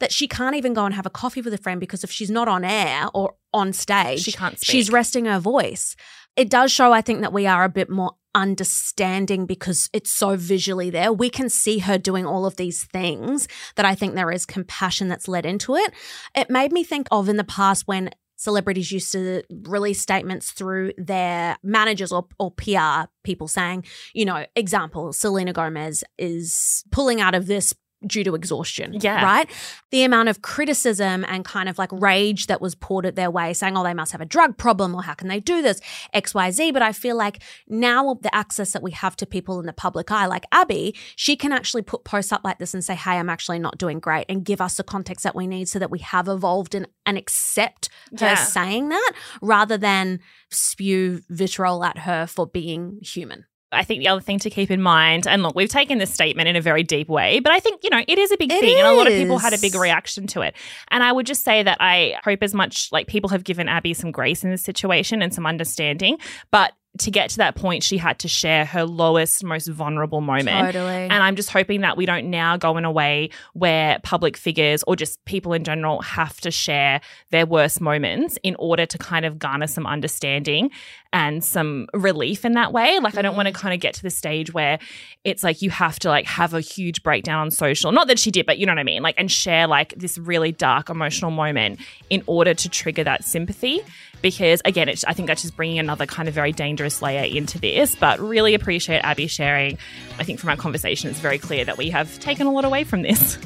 that 0.00 0.12
she 0.12 0.28
can't 0.28 0.54
even 0.54 0.74
go 0.74 0.84
and 0.84 0.94
have 0.94 1.06
a 1.06 1.10
coffee 1.10 1.40
with 1.40 1.52
a 1.54 1.58
friend 1.58 1.80
because 1.80 2.04
if 2.04 2.10
she's 2.10 2.30
not 2.30 2.46
on 2.48 2.64
air 2.64 3.08
or 3.14 3.34
on 3.52 3.72
stage, 3.72 4.20
She 4.20 4.32
can't 4.32 4.62
she's 4.62 4.90
resting 4.90 5.24
her 5.24 5.38
voice. 5.38 5.96
It 6.36 6.48
does 6.48 6.70
show, 6.70 6.92
I 6.92 7.00
think, 7.00 7.20
that 7.22 7.32
we 7.32 7.46
are 7.46 7.64
a 7.64 7.68
bit 7.68 7.90
more 7.90 8.12
understanding 8.34 9.46
because 9.46 9.90
it's 9.92 10.12
so 10.12 10.36
visually 10.36 10.88
there. 10.90 11.12
We 11.12 11.30
can 11.30 11.48
see 11.48 11.78
her 11.80 11.98
doing 11.98 12.24
all 12.26 12.46
of 12.46 12.56
these 12.56 12.84
things 12.84 13.48
that 13.76 13.84
I 13.84 13.94
think 13.94 14.14
there 14.14 14.30
is 14.30 14.46
compassion 14.46 15.08
that's 15.08 15.26
led 15.28 15.44
into 15.44 15.74
it. 15.74 15.92
It 16.34 16.48
made 16.50 16.70
me 16.72 16.84
think 16.84 17.08
of 17.10 17.28
in 17.28 17.36
the 17.36 17.44
past 17.44 17.88
when 17.88 18.10
celebrities 18.40 18.90
used 18.90 19.12
to 19.12 19.42
release 19.64 20.00
statements 20.00 20.50
through 20.50 20.92
their 20.96 21.58
managers 21.62 22.10
or, 22.10 22.26
or 22.38 22.50
PR 22.52 23.10
people 23.22 23.46
saying, 23.46 23.84
you 24.14 24.24
know, 24.24 24.46
example, 24.56 25.12
Selena 25.12 25.52
Gomez 25.52 26.02
is 26.16 26.82
pulling 26.90 27.20
out 27.20 27.34
of 27.34 27.46
this 27.46 27.74
due 28.06 28.24
to 28.24 28.34
exhaustion. 28.34 28.96
Yeah. 29.00 29.22
Right? 29.22 29.50
The 29.90 30.04
amount 30.04 30.28
of 30.28 30.42
criticism 30.42 31.24
and 31.28 31.44
kind 31.44 31.68
of 31.68 31.78
like 31.78 31.90
rage 31.92 32.46
that 32.46 32.60
was 32.60 32.74
poured 32.74 33.04
at 33.06 33.14
their 33.14 33.30
way, 33.30 33.52
saying, 33.52 33.76
oh, 33.76 33.82
they 33.82 33.94
must 33.94 34.12
have 34.12 34.20
a 34.20 34.26
drug 34.26 34.56
problem 34.56 34.94
or 34.94 35.02
how 35.02 35.14
can 35.14 35.28
they 35.28 35.40
do 35.40 35.60
this? 35.62 35.80
XYZ. 36.14 36.72
But 36.72 36.82
I 36.82 36.92
feel 36.92 37.16
like 37.16 37.42
now 37.68 38.14
the 38.22 38.34
access 38.34 38.72
that 38.72 38.82
we 38.82 38.92
have 38.92 39.16
to 39.16 39.26
people 39.26 39.60
in 39.60 39.66
the 39.66 39.72
public 39.72 40.10
eye, 40.10 40.26
like 40.26 40.44
Abbie, 40.52 40.94
she 41.16 41.36
can 41.36 41.52
actually 41.52 41.82
put 41.82 42.04
posts 42.04 42.32
up 42.32 42.40
like 42.44 42.58
this 42.58 42.72
and 42.74 42.84
say, 42.84 42.94
hey, 42.94 43.12
I'm 43.12 43.28
actually 43.30 43.58
not 43.58 43.78
doing 43.78 44.00
great 44.00 44.26
and 44.28 44.44
give 44.44 44.60
us 44.60 44.76
the 44.76 44.84
context 44.84 45.22
that 45.24 45.36
we 45.36 45.46
need 45.46 45.68
so 45.68 45.78
that 45.78 45.90
we 45.90 45.98
have 46.00 46.28
evolved 46.28 46.74
and, 46.74 46.86
and 47.04 47.18
accept 47.18 47.88
her 48.18 48.26
Yeah. 48.26 48.34
saying 48.36 48.88
that 48.88 49.12
rather 49.42 49.76
than 49.76 50.20
spew 50.50 51.20
vitriol 51.28 51.84
at 51.84 51.98
her 51.98 52.26
for 52.26 52.46
being 52.46 52.98
human. 53.02 53.44
I 53.72 53.84
think 53.84 54.00
the 54.00 54.08
other 54.08 54.20
thing 54.20 54.38
to 54.40 54.50
keep 54.50 54.70
in 54.70 54.82
mind, 54.82 55.26
and 55.26 55.42
look, 55.42 55.54
we've 55.54 55.68
taken 55.68 55.98
this 55.98 56.12
statement 56.12 56.48
in 56.48 56.56
a 56.56 56.60
very 56.60 56.82
deep 56.82 57.08
way, 57.08 57.40
but 57.40 57.52
I 57.52 57.60
think, 57.60 57.82
you 57.84 57.90
know, 57.90 58.02
it 58.06 58.18
is 58.18 58.32
a 58.32 58.36
big 58.36 58.50
It 58.50 58.60
thing. 58.60 58.78
And 58.78 58.88
a 58.88 58.92
lot 58.94 59.06
of 59.06 59.12
people 59.12 59.38
had 59.38 59.52
a 59.52 59.58
big 59.58 59.74
reaction 59.74 60.26
to 60.28 60.40
it. 60.40 60.56
And 60.88 61.02
I 61.04 61.12
would 61.12 61.26
just 61.26 61.44
say 61.44 61.62
that 61.62 61.76
I 61.80 62.16
hope 62.24 62.42
as 62.42 62.52
much 62.54 62.90
like 62.90 63.06
people 63.06 63.30
have 63.30 63.44
given 63.44 63.68
Abbie 63.68 63.94
some 63.94 64.10
grace 64.10 64.42
in 64.42 64.50
this 64.50 64.62
situation 64.62 65.22
and 65.22 65.32
some 65.32 65.46
understanding. 65.46 66.18
But 66.50 66.72
to 66.98 67.10
get 67.10 67.30
to 67.30 67.36
that 67.38 67.54
point, 67.54 67.82
she 67.82 67.98
had 67.98 68.18
to 68.18 68.28
share 68.28 68.64
her 68.64 68.84
lowest, 68.84 69.44
most 69.44 69.68
vulnerable 69.68 70.20
moment. 70.20 70.74
Totally. 70.74 70.92
And 70.92 71.22
I'm 71.22 71.36
just 71.36 71.50
hoping 71.50 71.82
that 71.82 71.96
we 71.96 72.04
don't 72.04 72.28
now 72.28 72.56
go 72.56 72.76
in 72.76 72.84
a 72.84 72.90
way 72.90 73.30
where 73.52 74.00
public 74.02 74.36
figures 74.36 74.82
or 74.86 74.96
just 74.96 75.24
people 75.24 75.52
in 75.52 75.62
general 75.62 76.02
have 76.02 76.40
to 76.40 76.50
share 76.50 77.00
their 77.30 77.46
worst 77.46 77.80
moments 77.80 78.38
in 78.42 78.56
order 78.56 78.86
to 78.86 78.98
kind 78.98 79.24
of 79.24 79.38
garner 79.38 79.68
some 79.68 79.86
understanding 79.86 80.70
and 81.12 81.44
some 81.44 81.86
relief 81.94 82.44
in 82.44 82.52
that 82.52 82.72
way. 82.72 82.98
Like 82.98 83.16
I 83.16 83.22
don't 83.22 83.36
want 83.36 83.46
to 83.46 83.54
mm. 83.54 83.58
kind 83.58 83.72
of 83.72 83.80
get 83.80 83.94
to 83.94 84.02
the 84.02 84.10
stage 84.10 84.52
where 84.52 84.80
it's 85.22 85.44
like 85.44 85.62
you 85.62 85.70
have 85.70 85.98
to 86.00 86.08
like 86.08 86.26
have 86.26 86.54
a 86.54 86.60
huge 86.60 87.04
breakdown 87.04 87.38
on 87.38 87.50
social. 87.52 87.92
Not 87.92 88.08
that 88.08 88.18
she 88.18 88.32
did, 88.32 88.46
but 88.46 88.58
you 88.58 88.66
know 88.66 88.72
what 88.72 88.80
I 88.80 88.84
mean? 88.84 89.02
Like 89.02 89.14
and 89.16 89.30
share 89.30 89.68
like 89.68 89.94
this 89.96 90.18
really 90.18 90.50
dark 90.50 90.90
emotional 90.90 91.30
moment 91.30 91.80
in 92.10 92.24
order 92.26 92.52
to 92.52 92.68
trigger 92.68 93.04
that 93.04 93.24
sympathy 93.24 93.80
because 94.22 94.60
again, 94.64 94.88
I 94.88 95.12
think 95.12 95.28
that's 95.28 95.42
just 95.42 95.56
bringing 95.56 95.78
another 95.78 96.06
kind 96.06 96.28
of 96.28 96.34
very 96.34 96.52
dangerous 96.52 97.02
layer 97.02 97.24
into 97.24 97.58
this. 97.58 97.94
But 97.94 98.20
really 98.20 98.54
appreciate 98.54 99.00
Abbie 99.00 99.26
sharing. 99.26 99.78
I 100.18 100.24
think 100.24 100.40
from 100.40 100.50
our 100.50 100.56
conversation, 100.56 101.10
it's 101.10 101.20
very 101.20 101.38
clear 101.38 101.64
that 101.64 101.78
we 101.78 101.90
have 101.90 102.18
taken 102.20 102.46
a 102.46 102.52
lot 102.52 102.64
away 102.64 102.84
from 102.84 103.02
this. 103.02 103.38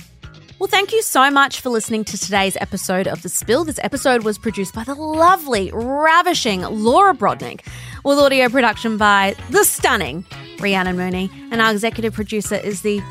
Well, 0.60 0.68
thank 0.68 0.92
you 0.92 1.02
so 1.02 1.30
much 1.30 1.60
for 1.60 1.68
listening 1.68 2.04
to 2.04 2.16
today's 2.16 2.56
episode 2.60 3.08
of 3.08 3.22
The 3.22 3.28
Spill. 3.28 3.64
This 3.64 3.80
episode 3.82 4.22
was 4.22 4.38
produced 4.38 4.72
by 4.72 4.84
the 4.84 4.94
lovely, 4.94 5.70
ravishing 5.74 6.62
Laura 6.62 7.12
Brodnik, 7.12 7.66
with 8.04 8.18
audio 8.18 8.48
production 8.48 8.96
by 8.96 9.34
the 9.50 9.64
stunning 9.64 10.24
Rhiannon 10.60 10.96
Mooney. 10.96 11.28
And 11.50 11.60
our 11.60 11.72
executive 11.72 12.14
producer 12.14 12.54
is 12.54 12.82
the 12.82 13.02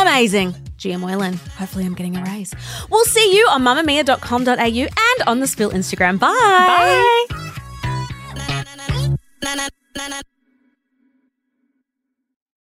amazing 0.00 0.54
Gia 0.80 0.96
Moylan. 0.98 1.34
Hopefully, 1.58 1.84
I'm 1.84 1.94
getting 1.94 2.16
a 2.16 2.22
raise. 2.24 2.54
We'll 2.90 3.04
see 3.04 3.36
you 3.36 3.46
on 3.50 3.62
mamamia.com.au 3.62 4.54
and 4.54 5.28
on 5.28 5.40
The 5.40 5.46
Spill 5.46 5.70
Instagram. 5.70 6.18
Bye. 6.18 7.26
Bye. 9.42 10.24